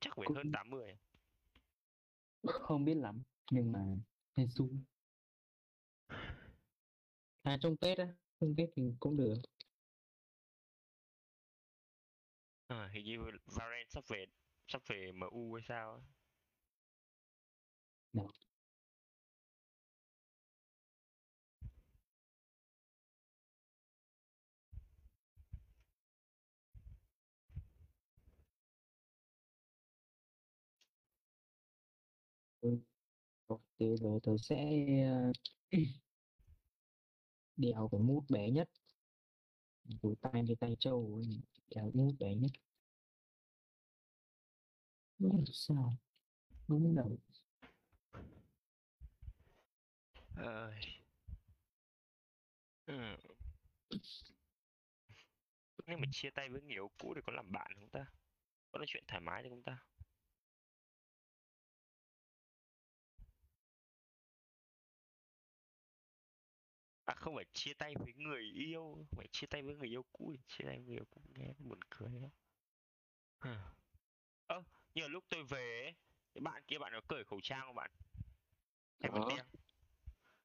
chắc 0.00 0.16
phải 0.16 0.26
hơn 0.36 0.52
80 0.52 0.90
à? 0.90 0.96
không 2.42 2.84
biết 2.84 2.94
lắm 2.94 3.22
nhưng 3.50 3.72
mà 3.72 3.80
Jesus 4.36 4.78
à 7.44 7.56
trong 7.60 7.76
Tết 7.76 7.98
á 7.98 8.06
trong 8.40 8.54
Tết 8.56 8.68
thì 8.76 8.82
cũng 9.00 9.16
được 9.16 9.34
à, 12.68 12.88
hình 12.92 13.04
như 13.04 13.18
Varane 13.46 13.84
sắp 13.88 14.04
về 14.08 14.26
sắp 14.68 14.82
về 14.88 14.96
MU 15.06 15.54
hay 15.54 15.62
sao 15.68 15.92
ấy. 15.92 16.00
Đâu? 18.12 18.28
Ok, 33.48 33.62
rồi 34.00 34.20
tôi 34.22 34.38
sẽ 34.38 34.56
đèo 37.56 37.88
cái 37.92 38.00
mút 38.00 38.24
bé 38.30 38.50
nhất. 38.50 38.68
Từ 40.02 40.14
tay 40.20 40.32
cái 40.46 40.56
tay 40.60 40.76
trâu 40.78 41.12
ấy, 41.14 41.40
cái 41.70 41.90
mút 41.94 42.12
bé 42.18 42.34
nhất. 42.34 42.50
Không 45.18 45.44
sao? 45.46 45.96
Đúng 46.68 46.96
đầu 46.96 47.18
Ơi. 50.36 50.80
Ừ. 52.86 52.94
nếu 55.86 55.98
mà 55.98 56.04
chia 56.12 56.30
tay 56.30 56.48
với 56.48 56.62
người 56.62 56.72
yêu 56.72 56.90
cũ 56.98 57.12
thì 57.16 57.20
có 57.26 57.32
làm 57.32 57.52
bạn 57.52 57.72
không 57.74 57.88
ta? 57.88 58.06
Có 58.72 58.78
nói 58.78 58.86
chuyện 58.88 59.04
thoải 59.08 59.20
mái 59.20 59.42
được 59.42 59.50
không 59.50 59.62
ta? 59.62 59.78
À 67.04 67.14
không 67.14 67.34
phải 67.34 67.44
chia 67.52 67.74
tay 67.74 67.94
với 67.96 68.12
người 68.14 68.42
yêu 68.42 69.06
phải 69.10 69.28
chia 69.32 69.46
tay 69.46 69.62
với 69.62 69.74
người 69.74 69.88
yêu 69.88 70.04
cũ 70.12 70.34
chia 70.46 70.64
tay 70.64 70.76
với 70.76 70.84
người 70.86 70.96
yêu 70.96 71.04
cũ 71.10 71.22
nghe 71.34 71.46
nó 71.46 71.54
buồn 71.58 71.78
cười 71.90 72.10
lắm 72.20 72.30
ơ 74.46 74.62
nhưng 74.94 75.02
mà 75.04 75.08
lúc 75.08 75.24
tôi 75.28 75.44
về 75.44 75.82
ấy, 75.82 75.94
cái 76.34 76.40
bạn 76.42 76.62
kia 76.66 76.78
bạn 76.78 76.92
có 76.94 77.00
cởi 77.08 77.24
khẩu 77.24 77.40
trang 77.42 77.60
không 77.66 77.74
bạn? 77.74 77.90
Vẫn 79.00 79.10
Có. 79.12 79.36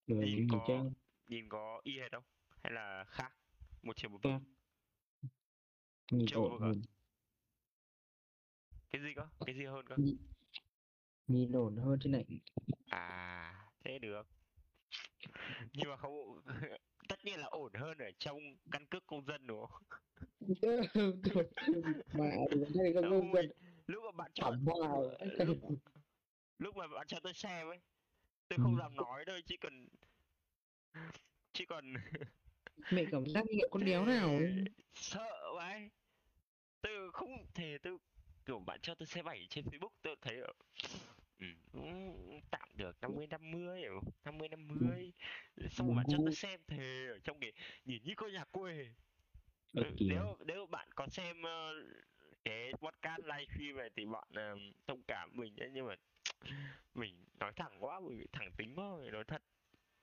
Nhìn 0.07 0.47
có- 0.51 0.65
chơi 0.67 0.79
nhìn 1.27 1.49
có 1.49 1.81
y 1.83 1.99
hệt 1.99 2.11
không? 2.11 2.23
Hay 2.63 2.73
là 2.73 3.05
khác? 3.07 3.33
Một 3.83 3.93
chiều 3.97 4.09
một 4.09 4.19
vực 4.23 4.31
nhìn 6.11 6.25
ổn 6.33 6.61
à? 6.61 6.65
hơn. 6.65 6.81
Cái 8.89 9.01
gì 9.01 9.13
cơ? 9.15 9.27
Cái 9.45 9.55
gì 9.55 9.65
hơn 9.65 9.85
cơ? 9.87 9.95
Nhìn, 9.97 10.17
nhìn 11.27 11.51
ổn 11.51 11.77
hơn 11.77 11.99
chứ 12.01 12.09
này. 12.09 12.25
À 12.89 13.69
thế 13.83 13.99
được 13.99 14.27
nhưng 15.73 15.89
mà 15.89 15.97
không 15.97 16.41
tất 17.09 17.25
nhiên 17.25 17.39
là 17.39 17.47
ổn 17.47 17.73
hơn 17.73 17.97
ở 17.97 18.11
trong 18.19 18.39
căn 18.71 18.85
cước 18.85 19.07
công 19.07 19.25
dân 19.25 19.47
đúng 19.47 19.65
không 19.67 19.83
mà 22.13 22.25
đây 22.75 22.93
có 22.95 23.01
công 23.01 23.33
dân 23.33 23.51
lúc 23.87 24.03
mà 24.03 24.11
bạn 24.11 24.31
hoài 24.65 25.01
lúc, 25.47 25.57
lúc 26.59 26.75
mà 26.75 26.87
bạn 26.87 27.07
cho 27.07 27.19
tôi 27.23 27.33
xem 27.33 27.67
ấy 27.67 27.79
tôi 28.49 28.57
không 28.63 28.75
Ừ. 28.75 28.79
dám 28.79 28.95
nói 28.95 29.25
đâu 29.25 29.37
chứ 29.45 29.55
còn 29.61 29.87
chứ 31.53 31.65
còn 31.67 31.93
mẹ 32.91 33.03
cảm 33.11 33.25
giác 33.25 33.45
như 33.45 33.63
con 33.71 33.85
đéo 33.85 34.05
nào 34.05 34.29
ấy. 34.29 34.65
sợ 34.95 35.53
vậy 35.55 35.89
tôi 36.81 37.11
không 37.13 37.45
thể 37.53 37.77
tôi 37.83 37.97
kiểu 38.45 38.59
bạn 38.59 38.79
cho 38.81 38.95
tôi 38.95 39.07
xem 39.07 39.25
ảnh 39.25 39.47
trên 39.49 39.65
Facebook 39.65 39.89
tôi 40.01 40.15
thấy 40.21 40.35
ở 40.41 40.53
ừ, 41.39 41.45
cũng 41.71 42.41
tạm 42.51 42.69
được 42.75 42.97
50 43.01 43.27
50 43.27 43.79
hiểu 43.79 43.99
không? 44.03 44.13
50 44.25 44.49
50 44.49 45.13
xong 45.71 45.95
bạn 45.95 46.05
cho 46.09 46.17
tôi 46.25 46.31
xem 46.31 46.59
thề 46.67 47.07
ở 47.07 47.19
trong 47.23 47.39
cái 47.39 47.53
nhìn 47.85 48.03
như 48.03 48.13
con 48.17 48.33
nhà 48.33 48.45
quê. 48.51 48.87
Ừ, 49.73 49.83
nếu 49.99 50.37
nếu 50.45 50.65
bạn 50.65 50.89
có 50.95 51.07
xem 51.07 51.41
ờ, 51.41 51.73
cái 52.45 52.71
podcast 52.73 53.21
livestream 53.25 53.77
này 53.77 53.89
thì 53.95 54.05
bạn 54.05 54.27
ờ, 54.33 54.55
thông 54.87 55.03
cảm 55.07 55.29
mình 55.33 55.55
nhé 55.55 55.65
nhưng 55.73 55.87
mà 55.87 55.95
mình 56.95 57.25
nói 57.39 57.53
thẳng 57.55 57.83
quá 57.83 57.99
mình 57.99 58.25
thẳng 58.31 58.51
tính 58.57 58.75
quá 58.75 58.85
mình 59.01 59.11
nói 59.11 59.23
thật. 59.23 59.41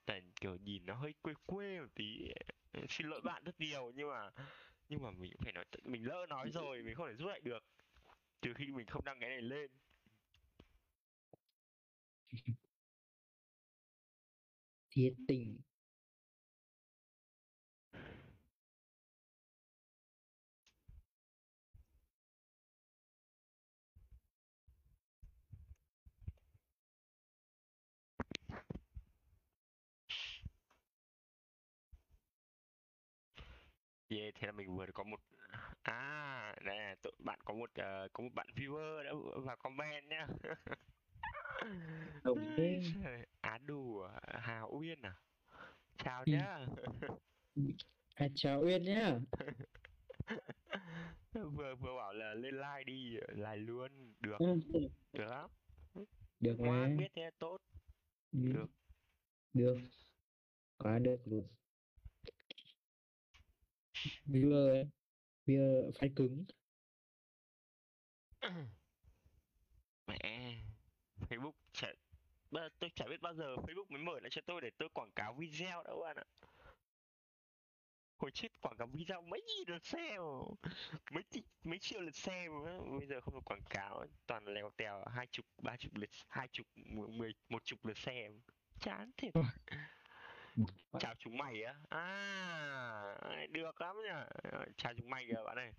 Là 0.07 0.21
kiểu 0.41 0.57
nhìn 0.57 0.87
nó 0.87 0.95
hơi 0.95 1.15
quê 1.23 1.35
quê 1.47 1.81
một 1.81 1.89
tí 1.95 2.33
Ừ, 2.75 2.81
xin 2.89 3.07
lỗi 3.09 3.21
bạn 3.25 3.45
rất 3.45 3.61
nhiều 3.61 3.93
nhưng 3.95 4.09
mà 4.11 4.31
nhưng 4.89 5.03
mà 5.03 5.11
mình 5.11 5.33
phải 5.39 5.53
nói 5.53 5.65
mình 5.85 6.07
lỡ 6.07 6.27
nói 6.29 6.51
rồi 6.51 6.83
mình 6.83 6.95
không 6.95 7.07
thể 7.09 7.15
rút 7.15 7.29
lại 7.29 7.41
được 7.41 7.65
trừ 8.43 8.55
khi 8.55 8.67
mình 8.67 8.87
không 8.87 9.05
đăng 9.05 9.21
cái 9.21 9.31
này 9.31 9.43
lên 9.43 9.71
thiệt 14.95 15.13
tình. 15.29 15.59
Yeah, 34.11 34.35
thế 34.35 34.47
là 34.47 34.53
mình 34.53 34.77
vừa 34.77 34.87
có 34.95 35.05
một 35.05 35.21
à 35.83 36.57
đây 36.65 36.77
là 36.79 36.95
tụi 37.03 37.13
bạn 37.19 37.39
có 37.45 37.55
một 37.55 37.71
uh, 37.71 38.13
có 38.13 38.25
một 38.25 38.31
bạn 38.35 38.47
viewer 38.57 39.03
đã 39.05 39.13
vào 39.45 39.57
comment 39.57 40.05
nhá. 40.09 40.27
Đồng 42.25 42.55
thế. 42.57 42.81
Á 43.41 43.59
đủ? 43.59 44.03
Hà 44.29 44.63
Uyên 44.63 45.03
à? 45.03 45.15
Chào 46.05 46.25
Ừ. 46.27 46.33
nhá. 46.33 46.67
À, 48.15 48.27
chào 48.35 48.61
Uyên 48.63 48.83
nhá. 48.83 49.19
Vừa 51.33 51.75
vừa 51.75 51.97
bảo 51.97 52.13
là 52.13 52.35
lên 52.35 52.55
like 52.55 52.85
đi. 52.87 53.17
Like 53.29 53.57
luôn. 53.57 54.15
Được. 54.21 54.37
Ừ, 54.39 54.61
được 55.13 55.25
lắm. 55.25 55.51
Được 56.41 56.61
mà. 56.61 56.89
biết 56.99 57.09
thế 57.15 57.31
tốt. 57.39 57.59
Ừ, 58.33 58.39
được. 58.53 58.67
Được. 59.53 59.77
Quá 60.79 60.99
được 60.99 61.17
luôn 61.25 61.45
ấy 64.69 64.85
viewer 65.47 65.93
phải 66.01 66.11
cứng. 66.17 66.45
Mẹ 70.07 70.74
Facebook 71.29 71.53
chả 71.73 71.89
tôi 72.79 72.91
chả 72.95 73.05
biết 73.07 73.21
bao 73.21 73.35
giờ 73.35 73.57
Facebook 73.57 73.87
mới 73.89 74.03
mở 74.03 74.21
lại 74.21 74.31
cho 74.31 74.41
tôi 74.47 74.61
để 74.61 74.71
tôi 74.79 74.89
quảng 74.89 75.13
cáo 75.13 75.35
video 75.35 75.83
đâu 75.83 76.01
bạn 76.01 76.17
ạ. 76.17 76.25
Hồi 78.17 78.31
trước 78.31 78.49
quảng 78.61 78.77
cáo 78.77 78.89
video 78.93 79.23
mấy 79.23 79.43
nghìn 79.43 79.69
lượt 79.69 79.87
xem 79.87 80.21
mấy 81.11 81.23
mấy 81.65 81.79
triệu 81.79 82.01
lượt 82.01 82.17
xem 82.17 82.53
bây 82.99 83.07
giờ 83.07 83.21
không 83.21 83.35
được 83.35 83.45
quảng 83.45 83.65
cáo 83.71 84.07
toàn 84.27 84.45
lèo 84.47 84.71
tèo 84.77 85.05
hai 85.15 85.27
chục 85.27 85.47
ba 85.63 85.77
chục 85.77 85.95
lượt 85.95 86.11
hai 86.29 86.49
chục 86.49 86.67
mười 86.75 87.33
một 87.49 87.65
chục 87.65 87.85
lượt 87.85 87.99
xem. 87.99 88.41
Chán 88.81 89.11
thiệt. 89.17 89.33
Chào 90.99 91.15
chúng 91.19 91.37
mày 91.37 91.63
á. 91.63 91.75
À 91.89 93.17
được 93.51 93.81
lắm 93.81 93.97
nhá 94.05 94.27
Ờ, 94.53 94.65
chào 94.77 94.95
chúng 94.95 95.11
mày 95.11 95.27
kìa 95.27 95.43
bạn 95.47 95.57
ơi. 95.59 95.73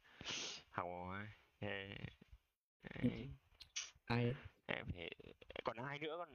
Học 0.71 0.87
rồi 0.87 1.27
ai? 4.05 4.33
Em 4.65 4.85
phải 4.93 5.09
còn 5.65 5.77
ai 5.77 5.99
nữa 5.99 6.15
còn 6.19 6.33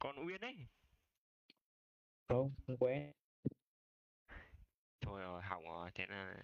còn 0.00 0.26
uyên 0.26 0.40
ấy? 0.40 0.56
Không 2.28 2.50
không 2.66 2.76
quen. 2.78 3.12
Thôi 5.00 5.20
rồi 5.22 5.42
hỏng 5.42 5.64
rồi 5.64 5.90
thế 5.94 6.06
là 6.08 6.36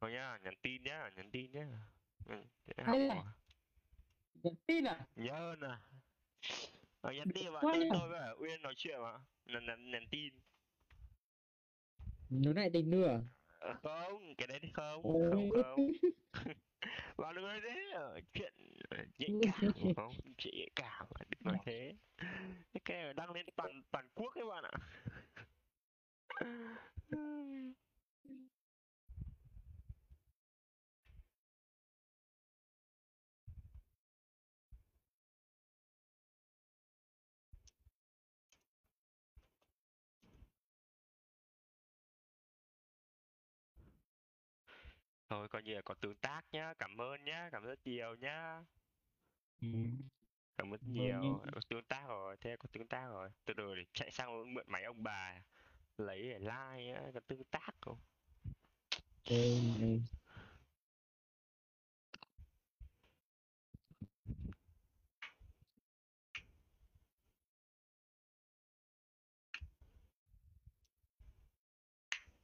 thôi 0.00 0.12
nhá 0.12 0.38
nhắn 0.44 0.54
tin 0.62 0.82
nhá 0.82 1.10
nhắn 1.16 1.30
tin 1.32 1.52
nhá. 1.52 1.68
Ừ, 2.28 2.34
là 2.76 2.84
hỏng 2.84 2.98
nhắn 4.44 4.54
tin 4.66 4.84
à? 4.84 5.06
Nhớ 5.16 5.56
nè 5.60 5.68
ờ, 7.00 7.12
nhắn 7.12 7.28
tin 7.34 7.52
mà 7.52 7.60
Quá 7.60 7.72
tôi 7.72 7.84
tôi 7.92 8.08
với 8.08 8.34
uyên 8.40 8.62
nói 8.62 8.74
chuyện 8.76 9.00
mà. 9.02 9.18
Nhắn 9.46 9.66
nhắn, 9.66 9.90
nhắn 9.90 10.04
tin. 10.10 10.34
Nó 12.30 12.52
lại 12.52 12.70
tình 12.72 12.90
nữa 12.90 13.08
à? 13.08 13.20
Ờ, 13.60 13.74
không 13.82 14.34
cái 14.38 14.46
đấy 14.48 14.58
thì 14.62 14.68
không 14.74 15.02
Ôi. 15.02 15.30
không 15.30 15.50
không 15.50 15.90
bạn 17.16 17.34
đừng 17.34 17.44
nói 17.44 17.60
thế 17.62 17.90
ờ, 17.94 18.20
chuyện 18.34 18.52
ờ, 18.90 18.96
nhạy 19.18 19.30
cảm 19.42 19.72
không? 19.96 20.12
Chuyện 20.38 20.54
nhạy 20.56 20.70
cảm 20.76 21.06
mà 21.14 21.20
đừng 21.30 21.40
nói 21.44 21.58
thế. 21.66 21.94
Cái 22.84 23.02
này 23.02 23.14
đăng 23.14 23.32
lên 23.32 23.46
toàn 23.56 23.82
toàn 23.90 24.08
quốc 24.14 24.34
ấy 24.34 24.44
bạn 24.46 24.64
ạ 24.64 24.70
thôi 45.32 45.48
coi 45.48 45.62
như 45.62 45.74
là 45.74 45.82
có 45.82 45.94
tương 45.94 46.14
tác 46.14 46.42
nhá 46.52 46.74
cảm 46.78 47.00
ơn 47.00 47.24
nhá 47.24 47.48
cảm 47.52 47.62
ơn 47.62 47.68
rất 47.68 47.86
nhiều 47.86 48.14
nhá. 48.20 48.64
Ừ. 49.60 49.68
cảm 50.56 50.74
ơn 50.74 50.80
Vâng, 50.82 50.92
nhiều. 50.92 51.40
có 51.52 51.60
tương 51.68 51.84
tác 51.84 52.04
rồi 52.08 52.36
thế 52.40 52.56
có 52.58 52.68
tương 52.72 52.88
tác 52.88 53.06
rồi. 53.08 53.30
Từ 53.44 53.54
từ 53.56 53.74
để 53.74 53.82
chạy 53.94 54.10
sang 54.10 54.54
mượn 54.54 54.64
máy 54.68 54.84
ông 54.84 55.02
bà 55.02 55.42
lấy 55.98 56.22
để 56.22 56.38
like 56.38 56.92
á 56.94 57.02
có 57.14 57.20
tương 57.28 57.44
tác 57.44 57.70
không? 57.80 57.98
Ê, 59.24 59.36
ê. 59.80 60.00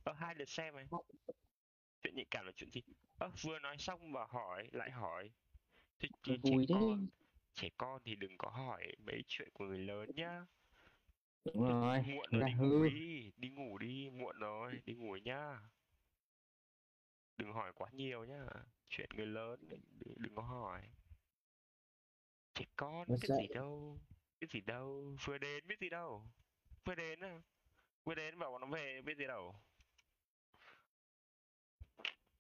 ơ 0.05 0.13
hai 0.13 0.35
lượt 0.35 0.49
xem 0.49 0.75
này 0.77 0.85
chuyện 2.03 2.15
nhạy 2.15 2.27
cảm 2.31 2.47
là 2.47 2.53
chuyện 2.57 2.71
gì? 2.71 2.83
Ơ 3.19 3.31
vừa 3.43 3.59
nói 3.59 3.77
xong 3.79 4.13
mà 4.13 4.21
hỏi 4.29 4.69
lại 4.73 4.91
hỏi. 4.91 5.31
Thì, 5.99 6.09
thì 6.25 6.39
trẻ 6.45 6.51
thế. 6.59 6.65
con 6.69 7.07
trẻ 7.55 7.69
con 7.79 8.03
thì 8.05 8.17
đừng 8.17 8.39
có 8.39 8.51
hỏi 8.51 8.93
mấy 9.07 9.25
chuyện 9.29 9.49
của 9.53 9.65
người 9.65 9.79
lớn 9.79 10.11
nhá. 10.15 10.45
Đúng 11.45 11.69
rồi 11.69 12.03
muộn 12.03 12.31
rồi 12.31 12.43
đi 12.47 12.53
ngủ 12.53 12.85
đi 12.85 13.33
đi 13.37 13.49
ngủ 13.49 13.79
đi 13.79 14.11
muộn 14.11 14.39
rồi 14.39 14.81
đi 14.85 14.95
ngủ 14.95 15.17
nhá. 15.17 15.61
Đừng 17.37 17.53
hỏi 17.53 17.73
quá 17.75 17.89
nhiều 17.93 18.25
nhá 18.25 18.45
chuyện 18.89 19.11
người 19.17 19.27
lớn 19.27 19.69
đừng, 19.69 19.81
đừng, 20.17 20.35
có 20.35 20.43
hỏi. 20.43 20.83
Trẻ 22.55 22.65
con 22.77 23.09
biết 23.09 23.29
gì 23.29 23.47
đâu 23.55 24.01
biết 24.41 24.51
gì 24.51 24.61
đâu 24.61 25.17
vừa 25.25 25.39
đến 25.39 25.67
biết 25.67 25.81
gì 25.81 25.89
đâu. 25.89 26.27
Vừa 26.85 26.95
đến 26.95 27.21
à 27.25 27.41
vừa 28.05 28.15
đến 28.15 28.39
bảo 28.39 28.51
bọn 28.51 28.61
nó 28.61 28.67
về 28.67 29.03
biết 29.05 29.17
gì 29.19 29.27
đâu 29.27 29.61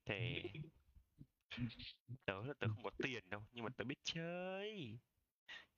thì 0.08 0.42
tớ 2.24 2.42
là 2.46 2.54
tớ 2.58 2.66
không 2.68 2.82
có 2.84 2.90
tiền 3.02 3.30
đâu 3.30 3.42
nhưng 3.52 3.64
mà 3.64 3.70
tớ 3.76 3.84
biết 3.84 3.98
chơi. 4.04 4.98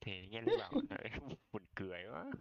Thì 0.01 0.27
nghe 0.27 0.41
lại 0.41 0.57
bảo 0.59 0.71
là 0.89 0.97
buồn 1.51 1.65
cười 1.75 2.03
quá. 2.11 2.31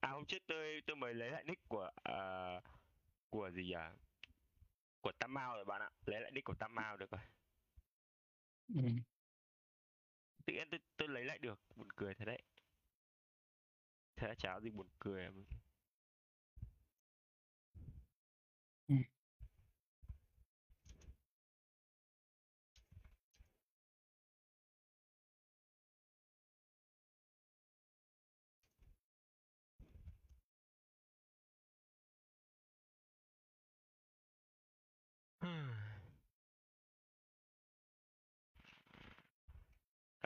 À 0.00 0.10
hôm 0.10 0.24
trước 0.26 0.38
tôi 0.46 0.80
tôi 0.86 0.96
mới 0.96 1.14
lấy 1.14 1.30
lại 1.30 1.44
nick 1.44 1.68
của 1.68 1.90
ờ, 2.02 2.60
của 3.30 3.50
gì 3.50 3.72
à 3.72 3.92
của 5.00 5.12
Tam 5.18 5.34
Mao 5.34 5.56
rồi 5.56 5.64
bạn 5.64 5.82
ạ. 5.82 5.90
Lấy 6.06 6.20
lại 6.20 6.30
nick 6.30 6.44
của 6.44 6.54
Tam 6.54 6.74
Mao 6.74 6.96
được 6.96 7.10
rồi. 7.10 7.20
Ừ. 8.74 8.82
tự 10.46 10.52
nhiên 10.52 10.68
tôi, 10.70 10.80
tôi 10.96 11.08
lấy 11.08 11.24
lại 11.24 11.38
được. 11.38 11.60
Buồn 11.76 11.88
cười 11.96 12.14
thật 12.14 12.24
đấy. 12.24 12.42
Thế 14.16 14.28
là 14.28 14.34
có 14.42 14.60
gì 14.60 14.70
buồn 14.70 14.88
cười 14.98 15.28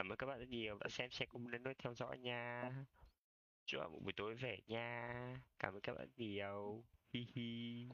cảm 0.07 0.13
ơn 0.13 0.17
các 0.17 0.27
bạn 0.27 0.39
rất 0.39 0.49
nhiều. 0.49 0.79
Đã 0.81 0.89
xem 0.89 1.11
xem 1.11 1.29
cùng 1.29 1.51
đến 1.51 1.63
nỗi 1.63 1.75
theo 1.79 1.95
dõi 1.95 2.19
nha. 2.19 2.71
Chúc 3.67 3.81
một 3.91 3.99
buổi 4.03 4.13
tối 4.13 4.35
vẻ 4.35 4.59
nha. 4.67 5.41
Cảm 5.59 5.75
ơn 5.75 5.81
các 5.81 5.95
bạn 5.95 6.09
nhiều. 6.17 6.85
Hi 7.13 7.27
hi. 7.35 7.89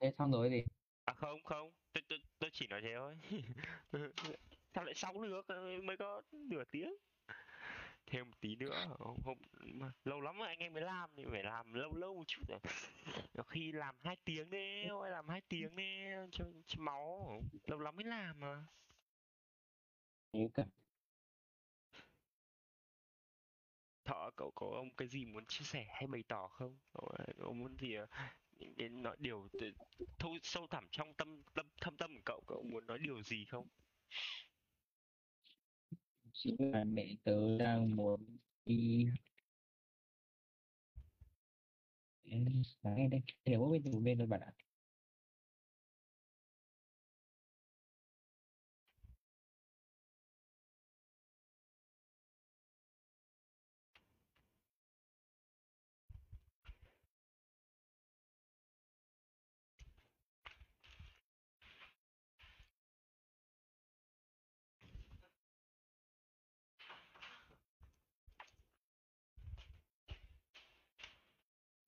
Thế, 0.00 0.12
xong 0.18 0.32
rồi 0.32 0.50
gì 0.50 0.64
à 1.04 1.14
không 1.14 1.42
không. 1.44 1.72
Tôi 1.92 2.02
tôi 2.08 2.18
tôi 2.38 2.50
chỉ 2.52 2.66
nói 2.66 2.80
thế 2.82 2.94
thôi. 2.96 3.16
Sao 4.74 4.84
lại 4.84 4.94
xong 4.94 5.22
được? 5.22 5.46
Mới 5.82 5.96
có 5.96 6.22
nửa 6.32 6.64
tiếng. 6.64 6.94
Thêm 8.06 8.30
một 8.30 8.36
tí 8.40 8.56
nữa. 8.56 8.86
Hôm 8.98 9.38
mà 9.60 9.92
lâu 10.04 10.20
lắm 10.20 10.38
rồi 10.38 10.48
anh 10.48 10.58
em 10.58 10.72
mới 10.72 10.82
làm 10.82 11.10
thì 11.16 11.24
phải 11.30 11.42
làm 11.42 11.74
lâu 11.74 11.96
lâu 11.96 12.14
một 12.14 12.24
chút 12.26 12.42
rồi. 12.48 12.58
Khi 13.48 13.72
làm 13.72 13.94
hai 14.04 14.16
tiếng 14.24 14.50
đi 14.50 14.84
ôi 14.84 15.10
làm 15.10 15.28
hai 15.28 15.40
tiếng 15.48 15.76
đi 15.76 16.00
cho, 16.32 16.44
cho 16.66 16.82
máu. 16.82 17.42
Lâu 17.66 17.78
lắm 17.78 17.96
mới 17.96 18.04
làm 18.04 18.40
mà. 18.40 18.64
Thế 20.32 20.64
thọ 24.10 24.30
cậu 24.36 24.50
có 24.54 24.66
ông 24.66 24.88
cái 24.96 25.08
gì 25.08 25.24
muốn 25.24 25.44
chia 25.48 25.64
sẻ 25.64 25.86
hay 25.88 26.06
bày 26.06 26.22
tỏ 26.28 26.48
không? 26.48 26.78
Cậu, 26.92 27.52
muốn 27.54 27.76
gì 27.76 27.96
những 28.58 28.74
cái 28.78 28.88
nói 28.88 29.16
điều 29.18 29.48
thâu 30.18 30.32
sâu 30.42 30.66
thẳm 30.70 30.84
trong 30.90 31.14
tâm 31.14 31.42
tâm 31.54 31.66
thâm 31.80 31.96
tâm 31.96 32.10
của 32.14 32.22
cậu 32.24 32.42
cậu 32.46 32.62
muốn 32.62 32.86
nói 32.86 32.98
điều 32.98 33.22
gì 33.22 33.44
không? 33.44 33.68
Chính 36.32 36.56
là 36.72 36.84
mẹ 36.84 37.16
tớ 37.24 37.58
đang 37.58 37.96
muốn 37.96 38.38
đi. 38.66 39.08
Sáng 42.64 42.94
nghe 42.96 43.08
đây 43.08 43.20
đều 43.44 43.60
bố 43.60 43.70
bên 43.70 43.82
từ 43.84 43.98
bên 43.98 44.18
rồi 44.18 44.26
bạn 44.26 44.40
ạ 44.40 44.52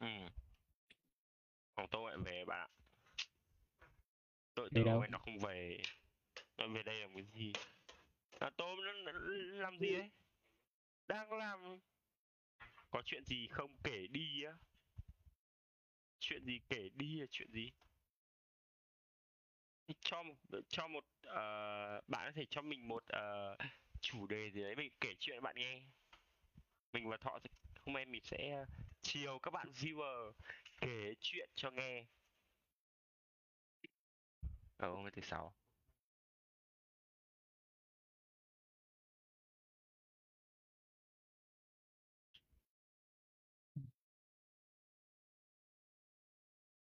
ừ 0.00 0.06
còn 1.82 1.88
tôi 1.90 2.10
lại 2.10 2.18
về 2.24 2.44
bạn. 2.44 2.70
Ạ 3.78 3.88
tôi 4.54 4.68
tưởng 4.74 4.84
đâu? 4.84 5.04
nó 5.10 5.18
không 5.18 5.38
về. 5.38 5.80
Nó 6.58 6.66
về 6.68 6.82
đây 6.82 7.00
làm 7.00 7.14
cái 7.14 7.24
gì? 7.24 7.52
À, 8.38 8.50
tôm 8.56 8.78
nó, 8.84 8.92
nó 8.92 9.12
làm 9.62 9.78
gì 9.78 9.94
ấy 9.94 10.10
đang 11.08 11.32
làm. 11.32 11.78
Có 12.90 13.02
chuyện 13.04 13.24
gì 13.24 13.46
không? 13.46 13.76
Kể 13.84 14.06
đi 14.06 14.44
á. 14.44 14.52
Chuyện 16.18 16.44
gì 16.44 16.60
kể 16.68 16.88
đi 16.94 17.20
là 17.20 17.26
chuyện 17.30 17.52
gì? 17.52 17.70
Cho 20.00 20.22
một 20.22 20.34
cho 20.68 20.88
một 20.88 21.04
ờ, 21.22 22.00
bạn 22.06 22.26
có 22.26 22.32
thể 22.34 22.44
cho 22.50 22.62
mình 22.62 22.88
một 22.88 23.04
ờ, 23.06 23.56
chủ 24.00 24.26
đề 24.26 24.50
gì 24.50 24.62
đấy 24.62 24.76
mình 24.76 24.92
kể 25.00 25.14
chuyện 25.18 25.42
bạn 25.42 25.54
nghe. 25.56 25.82
Mình 26.92 27.08
và 27.08 27.16
thọ 27.16 27.38
hôm 27.86 27.94
nay 27.94 28.06
mình 28.06 28.22
sẽ 28.24 28.66
chiều 29.12 29.38
các 29.38 29.50
bạn 29.50 29.72
viewer 29.72 30.32
kể 30.80 31.14
chuyện 31.20 31.50
cho 31.54 31.70
nghe. 31.70 32.04
Ở 34.76 34.88
hôm 34.88 35.08
thứ 35.12 35.22
sáu. 35.22 35.54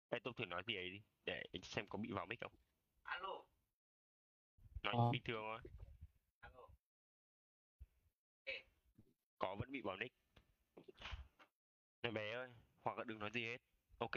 Ê, 0.09 0.19
tôi 0.23 0.33
thử 0.37 0.45
nói 0.45 0.63
gì 0.67 0.75
ấy 0.75 0.89
đi 0.89 1.01
để 1.25 1.43
xem 1.63 1.85
có 1.89 1.97
bị 1.97 2.09
vào 2.11 2.25
mic 2.25 2.39
không? 2.41 2.51
Alo. 3.03 3.43
Nói 4.83 4.93
Ờ. 4.97 5.09
bình 5.11 5.21
thường 5.25 5.41
thôi. 5.43 5.59
Alo. 6.39 6.67
Có 9.37 9.55
vẫn 9.55 9.71
bị 9.71 9.81
vào 9.83 9.97
nick 9.97 10.18
này 12.03 12.11
bé 12.11 12.33
ơi 12.33 12.49
hoặc 12.83 12.97
là 12.97 13.03
đừng 13.03 13.19
nói 13.19 13.31
gì 13.31 13.45
hết 13.45 13.57
ok? 13.99 14.11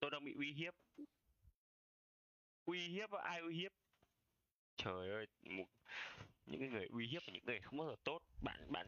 Tôi 0.00 0.10
đang 0.10 0.24
bị 0.24 0.34
uy 0.38 0.52
hiếp. 0.52 0.74
Uy 2.66 2.88
hiếp 2.88 3.10
ai 3.10 3.40
uy 3.40 3.54
hiếp? 3.54 3.72
Trời 4.76 5.10
ơi 5.10 5.26
một 5.42 5.64
những 6.46 6.60
cái 6.60 6.68
người 6.68 6.86
uy 6.86 7.06
hiếp 7.06 7.22
là 7.26 7.32
những 7.32 7.44
người 7.46 7.60
không 7.60 7.78
bao 7.78 7.88
giờ 7.88 7.96
tốt. 8.04 8.18
Bạn 8.42 8.72
bạn 8.72 8.86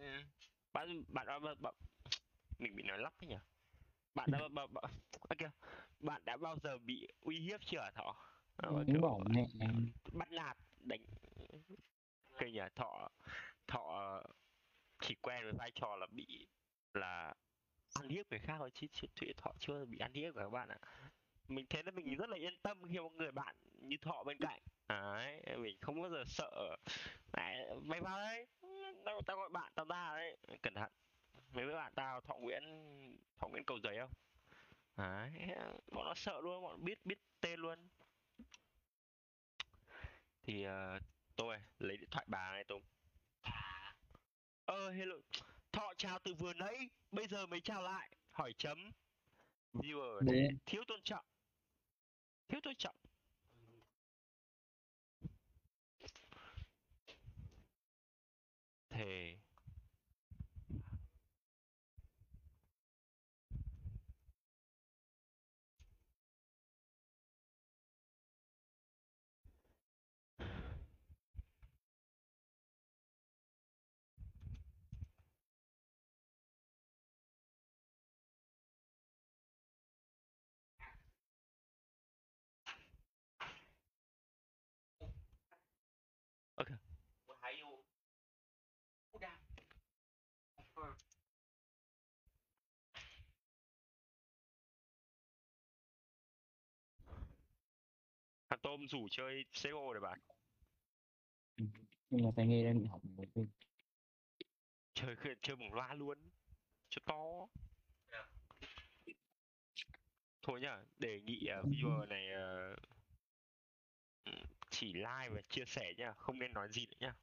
bạn 0.72 1.04
bạn 1.08 1.26
đã 1.26 1.38
bạn, 1.38 1.56
bạn 1.62 1.74
mình 2.58 2.76
bị 2.76 2.82
nói 2.82 2.98
lắp 2.98 3.12
ấy 3.20 3.28
nhỉ? 3.28 3.36
Bạn 4.14 4.30
đã 4.30 4.48
bạn, 4.48 4.74
bạn, 4.74 4.84
à, 5.28 5.34
kìa, 5.38 5.50
bạn 6.00 6.22
đã 6.24 6.36
bao 6.36 6.56
giờ 6.62 6.78
bị 6.78 7.08
uy 7.20 7.40
hiếp 7.40 7.60
chưa 7.66 7.80
hả 7.80 7.90
thọ? 7.90 8.16
À, 8.56 8.68
Đúng 8.68 8.84
kiểu 8.86 9.00
bảo 9.02 9.20
mẹ 9.30 9.46
bắt 10.12 10.32
nạt 10.32 10.56
đánh. 10.80 11.00
Cây 12.38 12.52
nhà 12.52 12.68
thọ 12.76 13.08
thọ 13.66 14.22
chỉ 15.00 15.14
quen 15.14 15.44
với 15.44 15.52
vai 15.52 15.70
trò 15.74 15.96
là 15.96 16.06
bị 16.06 16.46
là 16.94 17.34
ăn 17.94 18.08
hiếp 18.08 18.30
người 18.30 18.38
khác 18.38 18.54
thôi 18.58 18.70
chứ 18.74 18.86
Thụy 19.16 19.32
Thọ 19.36 19.52
chưa 19.58 19.84
bị 19.84 19.98
ăn 19.98 20.12
hiếp 20.12 20.34
cả 20.34 20.42
các 20.42 20.50
bạn 20.50 20.68
ạ. 20.68 20.78
Mình 21.48 21.66
thấy 21.70 21.82
là 21.82 21.90
mình 21.90 22.16
rất 22.16 22.30
là 22.30 22.36
yên 22.36 22.58
tâm 22.62 22.82
khi 22.88 22.96
có 22.96 23.08
người 23.08 23.32
bạn 23.32 23.56
như 23.78 23.96
Thọ 24.02 24.24
bên 24.24 24.38
cạnh. 24.40 24.60
Đấy 24.88 25.42
mình 25.58 25.76
không 25.80 26.02
bao 26.02 26.10
giờ 26.10 26.24
sợ. 26.26 26.76
Đấy, 27.32 27.66
mày 27.82 28.00
vào 28.00 28.18
đây 28.18 28.46
tao, 29.04 29.22
tao 29.26 29.36
gọi 29.36 29.48
bạn 29.48 29.72
tao 29.74 29.86
ra 29.86 30.12
đấy. 30.14 30.36
Cẩn 30.62 30.74
thận. 30.74 30.92
Mấy 31.52 31.66
với 31.66 31.74
bạn 31.74 31.92
tao 31.94 32.20
Thọ 32.20 32.34
Nguyễn 32.34 32.62
Thọ 33.38 33.48
Nguyễn 33.48 33.64
cầu 33.64 33.78
giấy 33.82 33.98
không? 33.98 34.10
Đấy 34.96 35.30
bọn 35.92 36.04
nó 36.04 36.14
sợ 36.14 36.40
luôn 36.42 36.62
bọn 36.62 36.84
biết 36.84 36.98
biết 37.04 37.18
tên 37.40 37.60
luôn. 37.60 37.88
Thì 40.42 40.66
uh, 40.66 41.02
tôi 41.36 41.56
lấy 41.78 41.96
điện 41.96 42.08
thoại 42.10 42.26
bà 42.28 42.52
này 42.52 42.64
tôi 42.68 42.80
hello 44.92 45.16
thọ 45.72 45.92
chào 45.96 46.18
từ 46.24 46.34
vừa 46.34 46.52
nãy 46.54 46.88
bây 47.12 47.26
giờ 47.26 47.46
mới 47.46 47.60
chào 47.60 47.82
lại. 47.82 48.10
Hỏi 48.30 48.52
chấm. 48.58 48.90
Viewer 49.72 50.20
Đấy. 50.20 50.48
thiếu 50.66 50.82
tôn 50.88 51.00
trọng. 51.04 51.24
Thiếu 52.48 52.60
tôn 52.62 52.74
trọng. 52.78 52.96
Thề 58.90 59.39
okay 86.60 86.76
How 87.42 87.50
you? 87.60 87.84
Udah. 89.16 89.36
Over. 90.58 90.92
thằng 98.50 98.58
tôm 98.62 98.88
rủ 98.88 99.08
chơi 99.10 99.44
CO 99.62 99.94
để 99.94 100.00
bạn 100.00 100.18
nhưng 102.10 102.24
mà 102.24 102.30
phải 102.36 102.46
nghe 102.46 102.64
đang 102.64 102.78
bị 102.78 102.86
hỏng 102.86 103.00
một 103.16 103.24
bên 103.34 103.48
chơi 104.94 105.16
chơi 105.42 105.56
bóng 105.56 105.74
loa 105.74 105.94
luôn 105.94 106.18
cho 106.88 107.00
to 107.04 107.46
Dạ. 108.12 108.26
thôi 110.42 110.60
nhá 110.60 110.82
đề 110.98 111.20
nghị 111.20 111.48
uh, 111.60 111.66
viewer 111.66 112.08
này 112.08 112.30
ờ, 112.30 112.68
ừ, 112.68 112.89
chỉ 114.80 114.92
like 114.92 115.28
và 115.30 115.40
chia 115.48 115.64
sẻ 115.66 115.94
nhá 115.96 116.12
không 116.12 116.38
nên 116.38 116.52
nói 116.52 116.68
gì 116.70 116.86
nữa 116.86 116.96
nhá. 117.00 117.14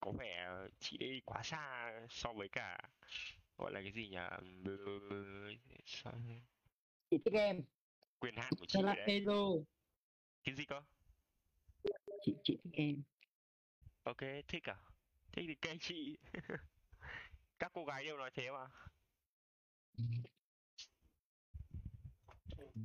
Có 0.00 0.12
vẻ 0.18 0.48
chị 0.78 0.96
đi 0.98 1.20
quá 1.24 1.42
xa 1.42 1.92
so 2.10 2.32
với 2.32 2.48
cả 2.48 2.90
gọi 3.58 3.72
là 3.72 3.80
cái 3.82 3.92
gì 3.92 4.08
nhỉ? 4.08 4.18
Chị 7.10 7.18
thích 7.24 7.34
em. 7.34 7.62
Quyền 8.18 8.36
hạn 8.36 8.52
của 8.58 8.66
chị 8.66 8.82
là 8.82 8.94
đấy. 8.94 9.04
Hello 9.08 9.48
cái 10.44 10.54
gì 10.54 10.64
cơ? 10.64 10.82
Chị 12.22 12.32
chị 12.44 12.58
thích 12.64 12.72
em. 12.72 13.02
Ok 14.02 14.20
thích 14.48 14.68
à? 14.68 14.76
Thích 15.32 15.44
thì 15.48 15.54
kệ 15.54 15.76
chị. 15.80 16.18
Các 17.58 17.72
cô 17.74 17.84
gái 17.84 18.04
đều 18.04 18.16
nói 18.18 18.30
thế 18.34 18.50
mà. 18.50 18.66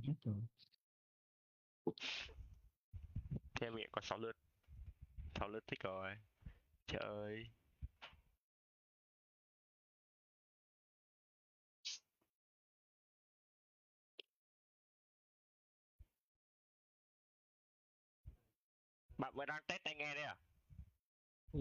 Chết 0.03 0.13
rồi 0.23 0.35
thế 3.59 3.69
mình 3.69 3.89
có 3.91 4.01
6 4.01 4.17
lượt. 4.17 4.37
6 5.39 5.49
lượt 5.49 5.63
thích 5.67 5.79
rồi. 5.83 6.15
Trời 6.87 7.01
ơi. 7.01 7.45
Bạn 19.17 19.33
vẫn 19.35 19.47
đang 19.47 19.63
test 19.67 19.83
tai 19.83 19.95
nghe 19.95 20.15
đấy 20.15 20.23
à? 20.23 20.35
Ừ. 21.53 21.59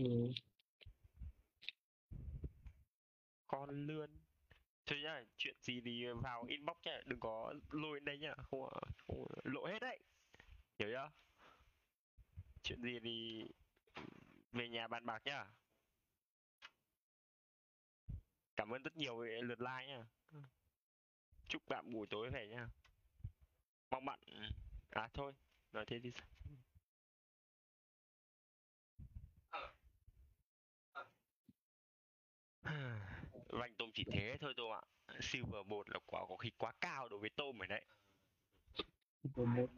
con 3.46 3.86
lươn. 3.86 4.10
Thôi 4.86 4.98
nhá 5.02 5.24
chuyện 5.36 5.56
gì 5.60 5.80
thì 5.84 6.06
vào 6.22 6.44
inbox 6.48 6.76
nhá 6.84 7.00
đừng 7.06 7.20
có 7.20 7.54
lôi 7.70 7.96
lên 7.96 8.04
đây 8.04 8.18
nhá. 8.18 8.34
Không, 8.50 8.60
không 9.06 9.26
lộ 9.44 9.66
hết 9.66 9.78
đấy. 9.78 9.98
Hiểu 10.78 10.88
chưa 10.92 11.10
chuyện 12.68 12.82
gì 12.82 13.00
thì 13.02 13.44
về 14.52 14.68
nhà 14.68 14.88
bàn 14.88 15.06
bạc 15.06 15.22
nhá. 15.24 15.46
Cảm 18.56 18.70
ơn 18.70 18.82
rất 18.82 18.96
nhiều 18.96 19.22
lượt 19.22 19.60
like 19.60 19.86
nhá. 19.86 20.04
Chúc 21.48 21.62
bạn 21.68 21.92
buổi 21.92 22.06
tối 22.10 22.30
về 22.30 22.48
nhá. 22.48 22.68
Mong 23.90 24.04
bạn 24.04 24.20
à 24.90 25.08
thôi, 25.14 25.32
nói 25.72 25.84
thế 25.86 25.98
đi 25.98 26.12
Vành 33.48 33.74
tôm 33.78 33.90
chỉ 33.94 34.04
thế 34.12 34.36
thôi 34.40 34.54
tôm 34.56 34.72
ạ. 34.72 34.82
Silver 35.20 35.66
một 35.66 35.90
là 35.90 35.98
quá 36.06 36.26
có 36.28 36.36
khi 36.36 36.50
quá 36.58 36.72
cao 36.80 37.08
đối 37.08 37.20
với 37.20 37.30
tôm 37.30 37.58
rồi 37.58 37.66
đấy. 37.66 37.84
Silver 39.22 39.48
một 39.48 39.70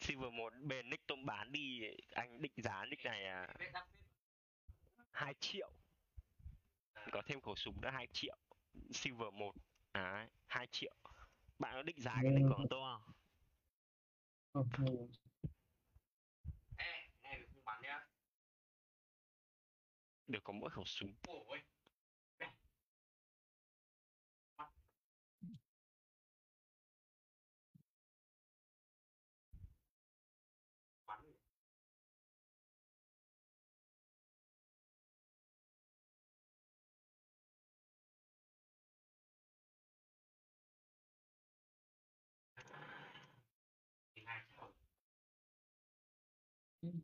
Silver 0.00 0.32
1 0.32 0.52
bên 0.62 0.90
nick 0.90 1.06
tôm 1.06 1.26
bán 1.26 1.52
đi 1.52 1.80
Anh 2.14 2.42
định 2.42 2.52
giá 2.56 2.84
nick 2.84 3.04
này 3.04 3.24
à, 3.26 3.54
Biết 3.58 3.70
đắp 3.72 3.88
biết. 3.92 4.00
2 5.10 5.34
triệu 5.40 5.70
Có 7.12 7.22
thêm 7.26 7.40
khẩu 7.40 7.56
súng 7.56 7.80
nữa 7.80 7.90
2 7.92 8.06
triệu 8.12 8.36
Silver 8.90 9.32
1 9.32 9.54
Đấy 9.92 10.28
2 10.46 10.66
triệu 10.70 10.94
Bạn 11.58 11.74
có 11.74 11.82
định 11.82 12.00
giá 12.00 12.14
cái 12.22 12.30
nick 12.32 12.48
của 12.48 12.64
tôm 12.70 12.82
không? 12.82 13.12
không 14.72 15.08
Ê, 17.22 17.38
được 17.38 17.46
không 17.54 17.64
bắn 17.64 17.82
nhá. 17.82 18.06
Được 20.26 20.40
có 20.44 20.52
mỗi 20.52 20.70
khẩu 20.70 20.84
súng 20.84 21.14
Ôi. 21.26 21.62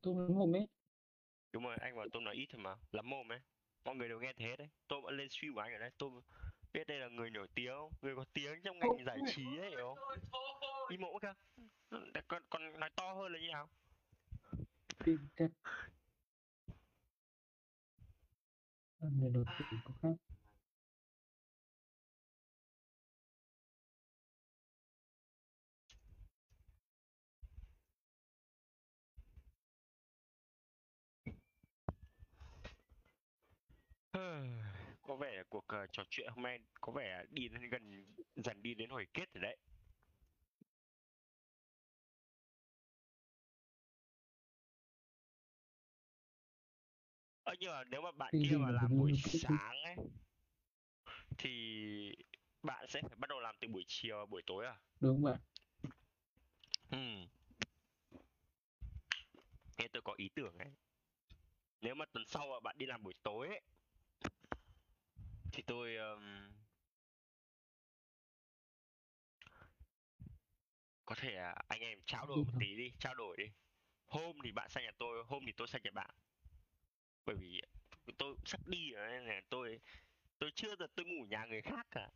Tôi 0.03 0.15
nói 0.15 0.29
một 0.29 0.49
ấy 0.53 0.69
Đúng 1.53 1.65
rồi 1.65 1.77
anh 1.81 1.97
bảo 1.97 2.07
tôm 2.13 2.25
nói 2.25 2.35
ít 2.35 2.47
thôi 2.53 2.61
mà 2.61 2.77
Lắm 2.93 3.11
mồm 3.11 3.33
ấy 3.33 3.41
Mọi 3.85 3.95
người 3.95 4.09
đều 4.09 4.21
nghe 4.21 4.33
thế 4.37 4.57
đấy 4.57 4.69
Tôm 4.89 5.03
vẫn 5.03 5.17
lên 5.17 5.29
stream 5.31 5.55
của 5.55 5.61
anh 5.61 5.73
ở 5.73 5.79
đây 5.79 5.91
Tôm 5.99 6.21
biết 6.73 6.87
đây 6.87 6.99
là 6.99 7.09
người 7.09 7.31
nổi 7.31 7.49
tiếng 7.55 7.73
không? 7.75 7.93
Người 8.03 8.17
có 8.17 8.25
tiếng 8.33 8.63
trong 8.65 8.79
ngành 8.79 9.05
giải 9.07 9.19
trí 9.27 9.43
ấy 9.59 9.71
hiểu 9.71 9.95
không? 9.95 10.19
Im 10.89 11.01
mộ 11.01 11.19
kìa 11.23 11.33
còn, 12.29 12.43
còn 12.51 12.81
nói 12.81 12.91
to 12.97 13.13
hơn 13.13 13.33
là 13.33 13.39
như 13.41 13.49
nào? 13.49 13.69
người 19.01 19.31
đột 19.31 19.45
tử 19.59 19.65
có 19.85 19.95
khác 20.03 20.09
có 35.03 35.17
vẻ 35.17 35.43
cuộc 35.49 35.65
ờ, 35.67 35.87
trò 35.93 36.03
chuyện 36.11 36.29
hôm 36.31 36.43
nay 36.43 36.59
có 36.81 36.93
vẻ 36.93 37.25
đi 37.31 37.49
đến 37.49 37.71
gần 37.71 38.05
dần 38.37 38.63
đi 38.63 38.75
đến 38.75 38.91
hồi 38.91 39.07
kết 39.15 39.25
rồi 39.35 39.43
đấy 39.43 39.57
Ơ 47.45 47.55
nhưng 47.61 47.71
mà 47.71 47.85
nếu 47.85 48.03
mà 48.03 48.13
bạn 48.13 48.31
kia 48.33 48.57
mà 48.57 48.71
làm 48.71 48.99
buổi 48.99 49.13
sáng 49.17 49.75
ấy 49.85 49.97
thì 51.39 51.51
bạn 52.63 52.87
sẽ 52.89 53.01
phải 53.03 53.17
bắt 53.19 53.31
đầu 53.31 53.41
làm 53.41 53.55
từ 53.61 53.69
buổi 53.69 53.85
chiều 53.87 54.19
và 54.19 54.27
buổi 54.27 54.43
tối 54.47 54.67
à? 54.67 54.77
đúng 55.01 55.23
vậy 55.23 55.35
Ừ. 56.91 56.99
Nghe 59.79 59.89
tôi 59.93 60.03
có 60.03 60.15
ý 60.17 60.29
tưởng 60.35 60.59
ấy. 60.59 60.69
nếu 61.81 61.95
mà 61.95 62.05
tuần 62.13 62.25
sau 62.27 62.47
mà 62.49 62.61
bạn 62.61 62.79
đi 62.79 62.87
làm 62.87 63.03
buổi 63.03 63.15
tối 63.23 63.49
ấy, 63.49 63.61
thì 65.53 65.63
tôi 65.67 65.97
um, 65.97 66.53
có 71.07 71.15
thể 71.15 71.35
anh 71.69 71.81
em 71.81 71.99
trao 72.07 72.27
đổi 72.27 72.37
một 72.37 72.53
tí 72.61 72.77
đi 72.77 72.93
trao 72.99 73.15
đổi 73.15 73.37
đi. 73.37 73.45
Hôm 74.07 74.37
thì 74.45 74.53
bạn 74.53 74.71
sang 74.71 74.85
nhà 74.85 74.91
tôi 74.99 75.25
hôm 75.25 75.43
thì 75.47 75.53
tôi 75.53 75.69
sang 75.69 75.83
nhà 75.83 75.91
bạn. 75.91 76.11
Bởi 77.27 77.37
vì 77.37 77.63
tôi 78.19 78.37
sắp 78.45 78.61
đi 78.67 78.93
rồi 78.93 79.09
nên 79.11 79.27
là 79.27 79.41
tôi 79.51 79.81
tôi 80.39 80.51
chưa 80.55 80.77
giờ 80.77 80.87
tôi 80.95 81.07
ngủ 81.07 81.27
nhà 81.31 81.45
người 81.47 81.63
khác 81.63 81.87
cả. 81.91 82.11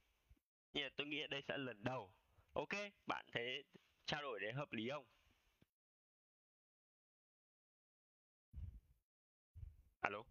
Nhưng 0.72 0.84
mà 0.84 0.88
tôi 0.96 1.06
nghĩ 1.06 1.26
đây 1.30 1.42
sẽ 1.42 1.56
là 1.58 1.64
lần 1.64 1.84
đầu. 1.84 2.12
Ok 2.52 2.72
bạn 3.06 3.26
thấy 3.32 3.64
trao 4.06 4.22
đổi 4.22 4.40
đấy 4.40 4.52
hợp 4.52 4.72
lý 4.72 4.88
không? 4.90 5.04
Alo 10.00 10.22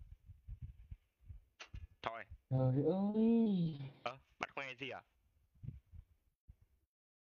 trời 2.58 2.84
ơi. 2.86 3.80
Ơ 4.03 4.18
bạn 4.39 4.49
không 4.53 4.66
nghe 4.66 4.76
gì 4.80 4.89
à? 4.89 5.01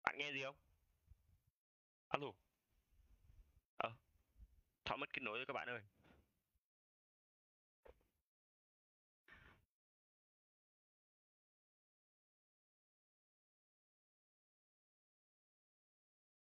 Bạn 0.02 0.18
nghe 0.18 0.32
gì 0.32 0.42
không? 0.44 0.56
Alo. 2.08 2.32
Ờ 3.76 3.90
thọ 4.84 4.96
mất 4.96 5.12
kết 5.12 5.22
nối 5.22 5.36
rồi 5.38 5.46
các 5.46 5.52
bạn 5.52 5.68
ơi. 5.68 5.80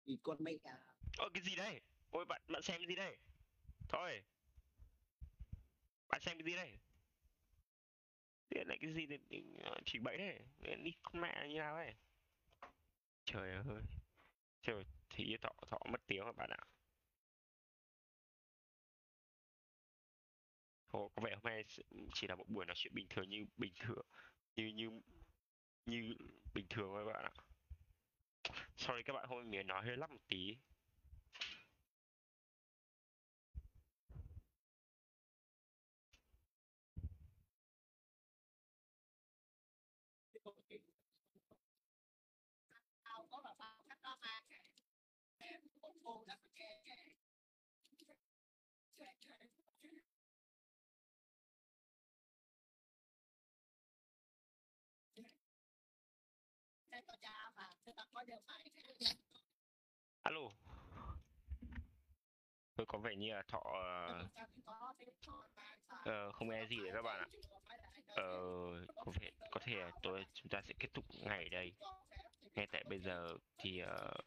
Thì 0.07 0.19
con 0.23 0.37
mẹ 0.41 0.53
ơ 1.19 1.29
cái 1.35 1.43
gì 1.43 1.57
đây? 1.57 1.81
Ôi 2.11 2.25
bạn 2.25 2.43
bạn 2.49 2.63
xem 2.63 2.79
cái 2.79 2.87
gì 2.89 2.95
đây? 2.95 3.17
Thôi. 3.89 4.23
Bạn 6.09 6.21
xem 6.21 6.39
cái 6.39 6.45
gì 6.45 6.57
đây 6.57 6.79
Điện 8.51 8.69
lại 8.69 8.79
cái 8.81 8.93
gì 8.93 9.07
thì 9.07 9.19
thì, 9.31 9.43
ờ, 9.63 9.81
chỉ 9.85 9.99
bẫy 9.99 10.19
đấy 10.19 10.39
Điện 10.61 10.85
đi 10.85 10.93
con 11.03 11.21
mẹ 11.21 11.49
như 11.49 11.59
nào 11.59 11.75
ấy. 11.77 11.95
Trời 13.25 13.53
ơi. 13.53 13.83
Trời 14.63 14.85
thì 15.11 15.37
thọ 15.43 15.51
thọ 15.71 15.79
mất 15.91 16.01
tiếng 16.07 16.25
rồi 16.25 16.33
bạn 16.33 16.51
ạ. 16.51 16.65
Ồ, 20.87 21.09
có 21.09 21.23
vẻ 21.23 21.35
hôm 21.35 21.43
nay 21.45 21.65
chỉ 22.15 22.27
là 22.29 22.35
một 22.35 22.49
buổi 22.49 22.67
nói 22.67 22.75
chuyện 22.77 22.95
bình 22.95 23.07
thường 23.11 23.29
như 23.29 23.47
bình 23.57 23.73
thường 23.79 24.07
như 24.57 24.67
như 24.67 25.01
như 25.87 26.15
bình 26.55 26.67
thường 26.71 26.91
thôi 26.93 27.05
bạn 27.05 27.25
ạ. 27.25 27.33
Sorry 28.77 29.03
các 29.03 29.13
bạn 29.13 29.29
hôm 29.29 29.39
nay 29.39 29.59
mình 29.59 29.67
nói 29.67 29.85
hơi 29.85 29.97
lắp 29.97 30.11
một 30.11 30.21
tí 30.29 30.57
alo. 60.23 60.41
Tôi 62.77 62.87
có 62.87 62.99
vẻ 62.99 63.15
như 63.17 63.35
là 63.35 63.43
thọ 63.49 63.63
ờ, 63.83 64.29
ờ, 66.05 66.33
không 66.33 66.49
nghe 66.49 66.67
gì 66.67 66.77
đấy 66.77 66.91
các 66.93 67.03
bạn 67.03 67.21
ạ. 67.21 67.27
Ờ, 68.07 68.25
có 68.97 69.13
thể 69.15 69.31
có 69.51 69.61
thể 69.65 69.91
tôi 70.03 70.27
chúng 70.35 70.49
ta 70.49 70.63
sẽ 70.63 70.75
kết 70.79 70.89
thúc 70.95 71.05
ngày 71.23 71.49
đây. 71.49 71.73
Ngay 72.55 72.67
tại 72.73 72.85
bây 72.89 72.99
giờ 72.99 73.37
thì 73.59 73.83
uh, 73.83 74.25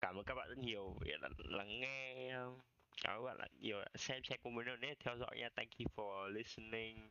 cảm 0.00 0.16
ơn 0.16 0.24
các 0.24 0.34
bạn 0.34 0.48
rất 0.48 0.58
nhiều 0.58 0.96
vì 1.00 1.10
đã 1.22 1.28
lắng 1.38 1.80
nghe 1.80 2.30
ờ, 2.30 2.50
cảm 3.02 3.16
ơn 3.16 3.24
các 3.24 3.28
bạn 3.28 3.38
rất 3.38 3.60
nhiều 3.60 3.80
đã 3.80 3.88
xem 3.94 4.22
xem 4.24 4.40
cùng 4.42 4.56
với 4.56 4.64
nữa 4.64 4.76
theo 5.00 5.16
dõi 5.16 5.38
nha. 5.38 5.48
Thank 5.56 5.70
you 5.78 5.86
for 5.96 6.28
listening. 6.28 7.10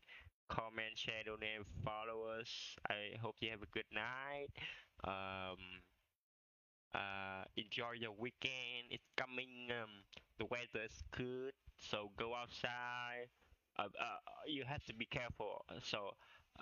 Comment 0.52 0.96
share 0.98 1.24
donate 1.26 1.66
follow 1.86 2.28
us. 2.40 2.52
I 2.90 3.18
hope 3.22 3.38
you 3.42 3.50
have 3.52 3.64
a 3.64 3.72
good 3.74 3.90
night. 3.94 4.50
Um, 5.04 5.58
uh, 6.94 7.44
enjoy 7.58 7.94
your 8.00 8.12
weekend. 8.18 8.92
It's 8.92 9.08
coming 9.18 9.70
um, 9.72 9.90
the 10.38 10.46
weather 10.46 10.86
is 10.86 11.04
good 11.16 11.54
so 11.78 12.12
go 12.18 12.36
outside. 12.36 13.28
Uh, 13.80 13.84
uh, 13.84 14.20
you 14.48 14.64
have 14.68 14.84
to 14.86 14.94
be 14.94 15.06
careful. 15.06 15.66
So 15.84 16.12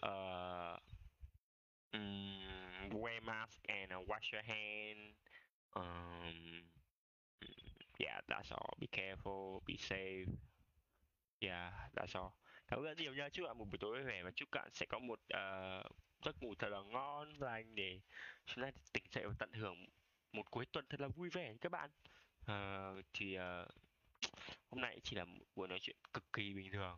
uh, 0.03 0.77
mm, 1.95 2.93
wear 2.93 3.19
mask 3.25 3.59
and 3.69 3.91
uh, 3.91 4.01
wash 4.07 4.31
your 4.31 4.41
hand. 4.41 5.13
Um, 5.75 6.63
yeah 7.99 8.19
that's 8.27 8.51
all. 8.51 8.73
Be 8.79 8.87
careful 8.87 9.61
be 9.65 9.77
safe. 9.77 10.27
Yeah 11.41 11.69
that's 11.95 12.15
all 12.15 12.33
cảm 12.69 12.79
ơn 12.79 12.85
rất 12.85 12.97
nhiều 12.97 13.13
nha. 13.13 13.29
Chúc 13.29 13.45
bạn 13.45 13.57
một 13.57 13.65
buổi 13.65 13.77
tối 13.77 13.91
vui 13.91 14.03
vẻ 14.03 14.23
và 14.23 14.31
chúc 14.31 14.49
bạn 14.51 14.69
sẽ 14.73 14.85
có 14.85 14.99
một 14.99 15.19
uh, 15.19 15.91
giấc 16.25 16.43
ngủ 16.43 16.55
thật 16.55 16.69
là 16.69 16.81
ngon 16.81 17.33
lành 17.39 17.75
để 17.75 17.99
chúng 18.45 18.63
ta 18.63 18.71
tỉnh 18.93 19.03
dậy 19.11 19.27
và 19.27 19.33
tận 19.39 19.53
hưởng 19.53 19.85
một 20.31 20.51
cuối 20.51 20.65
tuần 20.65 20.85
thật 20.89 21.01
là 21.01 21.07
vui 21.07 21.29
vẻ 21.29 21.55
các 21.61 21.71
bạn. 21.71 21.89
Uh, 22.41 23.05
thì 23.13 23.37
uh, 23.37 23.67
hôm 24.69 24.81
nay 24.81 24.99
chỉ 25.03 25.15
là 25.15 25.25
một 25.25 25.45
buổi 25.55 25.67
nói 25.67 25.79
chuyện 25.81 25.95
cực 26.13 26.33
kỳ 26.33 26.53
bình 26.53 26.71
thường. 26.71 26.97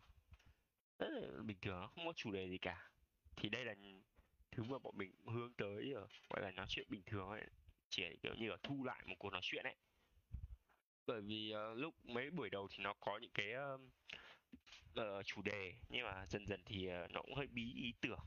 Rất 1.00 1.08
là 1.10 1.44
bình 1.44 1.58
thường 1.62 1.88
không 1.96 2.06
có 2.06 2.14
chủ 2.16 2.32
đề 2.32 2.50
gì 2.50 2.58
cả. 2.58 2.90
Thì 3.36 3.50
đây 3.50 3.66
là 3.66 3.76
thứ 4.52 4.64
mà 4.64 4.80
bọn 4.80 4.98
mình 4.98 5.12
hướng 5.26 5.54
tới 5.54 5.94
ở 5.94 6.08
gọi 6.30 6.42
là 6.42 6.52
nói 6.52 6.66
chuyện 6.70 6.86
bình 6.90 7.02
thường 7.06 7.30
ấy. 7.30 7.44
Chỉ 7.90 8.04
là 8.04 8.10
kiểu 8.24 8.34
như 8.36 8.50
là 8.50 8.58
thu 8.64 8.84
lại 8.84 9.04
một 9.06 9.16
cuộc 9.20 9.30
nói 9.30 9.42
chuyện 9.44 9.64
ấy. 9.64 9.76
Bởi 11.06 11.22
vì 11.22 11.54
uh, 11.72 11.78
lúc 11.78 12.06
mấy 12.06 12.30
buổi 12.30 12.50
đầu 12.50 12.68
thì 12.72 12.84
nó 12.84 12.94
có 12.94 13.18
những 13.18 13.32
cái 13.34 13.54
uh, 13.76 13.82
uh, 15.00 15.26
chủ 15.26 15.42
đề. 15.42 15.74
Nhưng 15.90 16.04
mà 16.04 16.26
dần 16.26 16.48
dần 16.48 16.62
thì 16.66 16.90
uh, 16.90 17.12
nó 17.12 17.22
cũng 17.22 17.36
hơi 17.36 17.48
bí 17.48 17.74
ý 17.76 17.94
tưởng. 18.02 18.20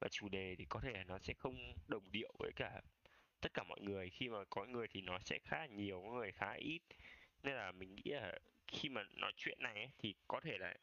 Và 0.00 0.08
chủ 0.08 0.28
đề 0.28 0.54
thì 0.58 0.64
có 0.68 0.80
thể 0.80 0.92
là 0.92 1.04
nó 1.04 1.18
sẽ 1.18 1.34
không 1.34 1.74
đồng 1.88 2.12
điệu 2.12 2.32
với 2.38 2.52
cả 2.56 2.80
tất 3.40 3.54
cả 3.54 3.62
mọi 3.62 3.80
người. 3.80 4.10
Khi 4.10 4.28
mà 4.28 4.38
có 4.50 4.64
người 4.64 4.86
thì 4.88 5.00
nó 5.00 5.18
sẽ 5.18 5.38
khá 5.38 5.58
là 5.58 5.66
nhiều 5.66 6.02
có 6.02 6.10
người 6.10 6.32
khá 6.32 6.46
là 6.46 6.58
ít. 6.58 6.80
Nên 7.42 7.54
là 7.54 7.72
mình 7.72 7.94
nghĩ 7.94 8.10
là 8.10 8.38
khi 8.66 8.88
mà 8.88 9.02
nói 9.12 9.32
chuyện 9.36 9.58
này 9.62 9.74
ấy, 9.74 9.90
thì 9.98 10.14
có 10.28 10.40
thể 10.40 10.58
là 10.58 10.74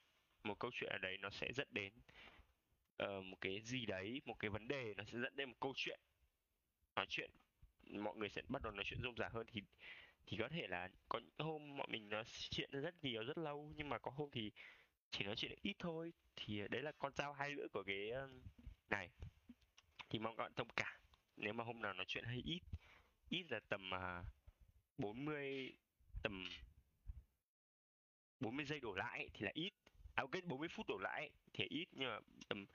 một 0.43 0.59
câu 0.59 0.71
chuyện 0.73 0.89
ở 0.89 0.97
đấy 0.97 1.17
nó 1.17 1.29
sẽ 1.29 1.53
dẫn 1.53 1.67
đến 1.71 1.93
uh, 3.03 3.25
một 3.25 3.37
cái 3.41 3.61
gì 3.61 3.85
đấy 3.85 4.21
một 4.25 4.35
cái 4.39 4.49
vấn 4.49 4.67
đề 4.67 4.93
nó 4.97 5.03
sẽ 5.03 5.19
dẫn 5.19 5.35
đến 5.35 5.49
một 5.49 5.55
câu 5.59 5.73
chuyện. 5.75 5.99
Nói 6.95 7.05
chuyện 7.09 7.31
mọi 7.89 8.15
người 8.15 8.29
sẽ 8.29 8.41
bắt 8.49 8.61
đầu 8.61 8.71
nói 8.71 8.83
chuyện 8.87 9.01
rôm 9.01 9.15
rả 9.17 9.29
hơn. 9.29 9.47
Thì 9.51 9.61
thì 10.27 10.37
có 10.37 10.49
thể 10.49 10.67
là 10.67 10.89
có 11.09 11.19
những 11.19 11.35
hôm 11.39 11.77
bọn 11.77 11.91
mình 11.91 12.09
ờ, 12.09 12.15
nói 12.15 12.23
chuyện 12.49 12.69
rất 12.71 13.03
nhiều 13.03 13.23
rất 13.23 13.37
lâu 13.37 13.73
nhưng 13.75 13.89
mà 13.89 13.97
có 13.97 14.11
hôm 14.11 14.29
thì 14.31 14.51
chỉ 15.11 15.25
nói 15.25 15.35
chuyện 15.35 15.59
ít 15.61 15.75
thôi. 15.79 16.13
Thì 16.35 16.67
đấy 16.69 16.81
là 16.81 16.91
con 16.99 17.13
dao 17.15 17.33
hai 17.33 17.49
lưỡi 17.49 17.67
của 17.67 17.83
cái 17.83 18.09
ờ, 18.09 18.29
này. 18.89 19.09
Thì 20.09 20.19
mong 20.19 20.37
các 20.37 20.43
bạn 20.43 20.53
thông 20.55 20.69
cảm. 20.75 21.01
Nếu 21.37 21.53
mà 21.53 21.63
hôm 21.63 21.81
nào 21.81 21.93
nói 21.93 22.05
chuyện 22.07 22.23
hơi 22.23 22.41
ít 22.45 22.61
ít 23.29 23.51
là 23.51 23.59
tầm 23.69 23.91
ờ, 23.91 24.19
uh, 24.19 24.25
40 24.97 25.73
tầm 26.23 26.49
40 28.39 28.65
giây 28.65 28.79
đổ 28.79 28.93
lại 28.93 29.29
thì 29.33 29.45
là 29.45 29.51
ít. 29.53 29.73
À 30.15 30.21
ok 30.21 30.43
40 30.43 30.67
phút 30.67 30.87
đổ 30.87 30.97
lại 30.97 31.29
thì 31.53 31.65
ít 31.69 31.87
nhưng 31.91 32.09
mà 32.09 32.19
tầm 32.49 32.65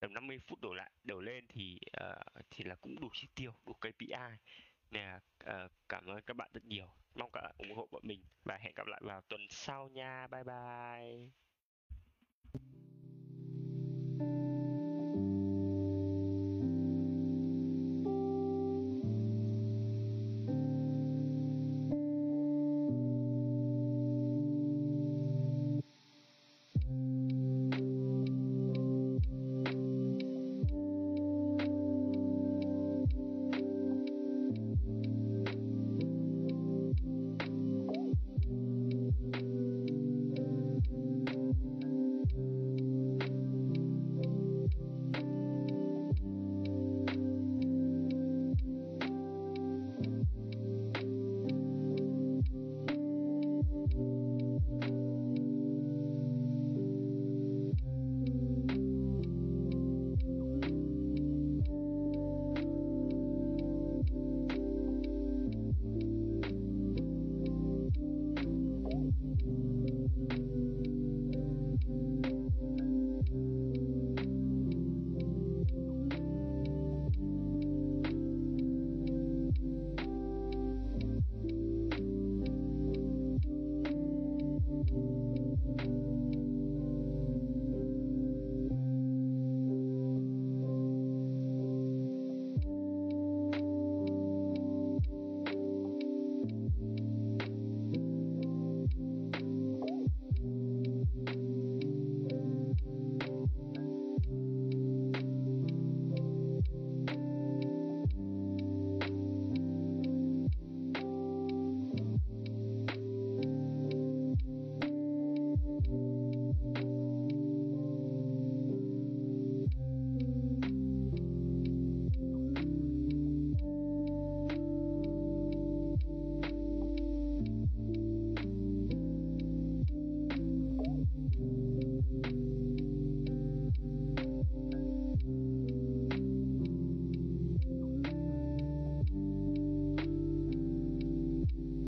tầm 0.00 0.14
50 0.14 0.38
phút 0.38 0.60
đổ 0.60 0.74
lại 0.74 0.90
đổ 1.04 1.20
lên 1.20 1.46
thì 1.48 1.78
uh, 2.00 2.44
thì 2.50 2.64
là 2.64 2.74
cũng 2.74 3.00
đủ 3.00 3.08
chi 3.12 3.28
tiêu 3.34 3.52
đủ 3.66 3.72
KPI 3.72 4.06
nè 4.90 5.18
uh, 5.44 5.72
cảm 5.88 6.06
ơn 6.06 6.20
các 6.20 6.36
bạn 6.36 6.50
rất 6.52 6.64
nhiều 6.64 7.01
mong 7.16 7.30
các 7.32 7.40
bạn 7.42 7.54
ủng 7.58 7.76
hộ 7.76 7.88
bọn 7.92 8.02
mình 8.06 8.24
và 8.44 8.56
hẹn 8.56 8.72
gặp 8.76 8.86
lại 8.86 9.00
vào 9.04 9.20
tuần 9.28 9.40
sau 9.50 9.88
nha. 9.88 10.26
Bye 10.30 10.44
bye. 10.44 11.41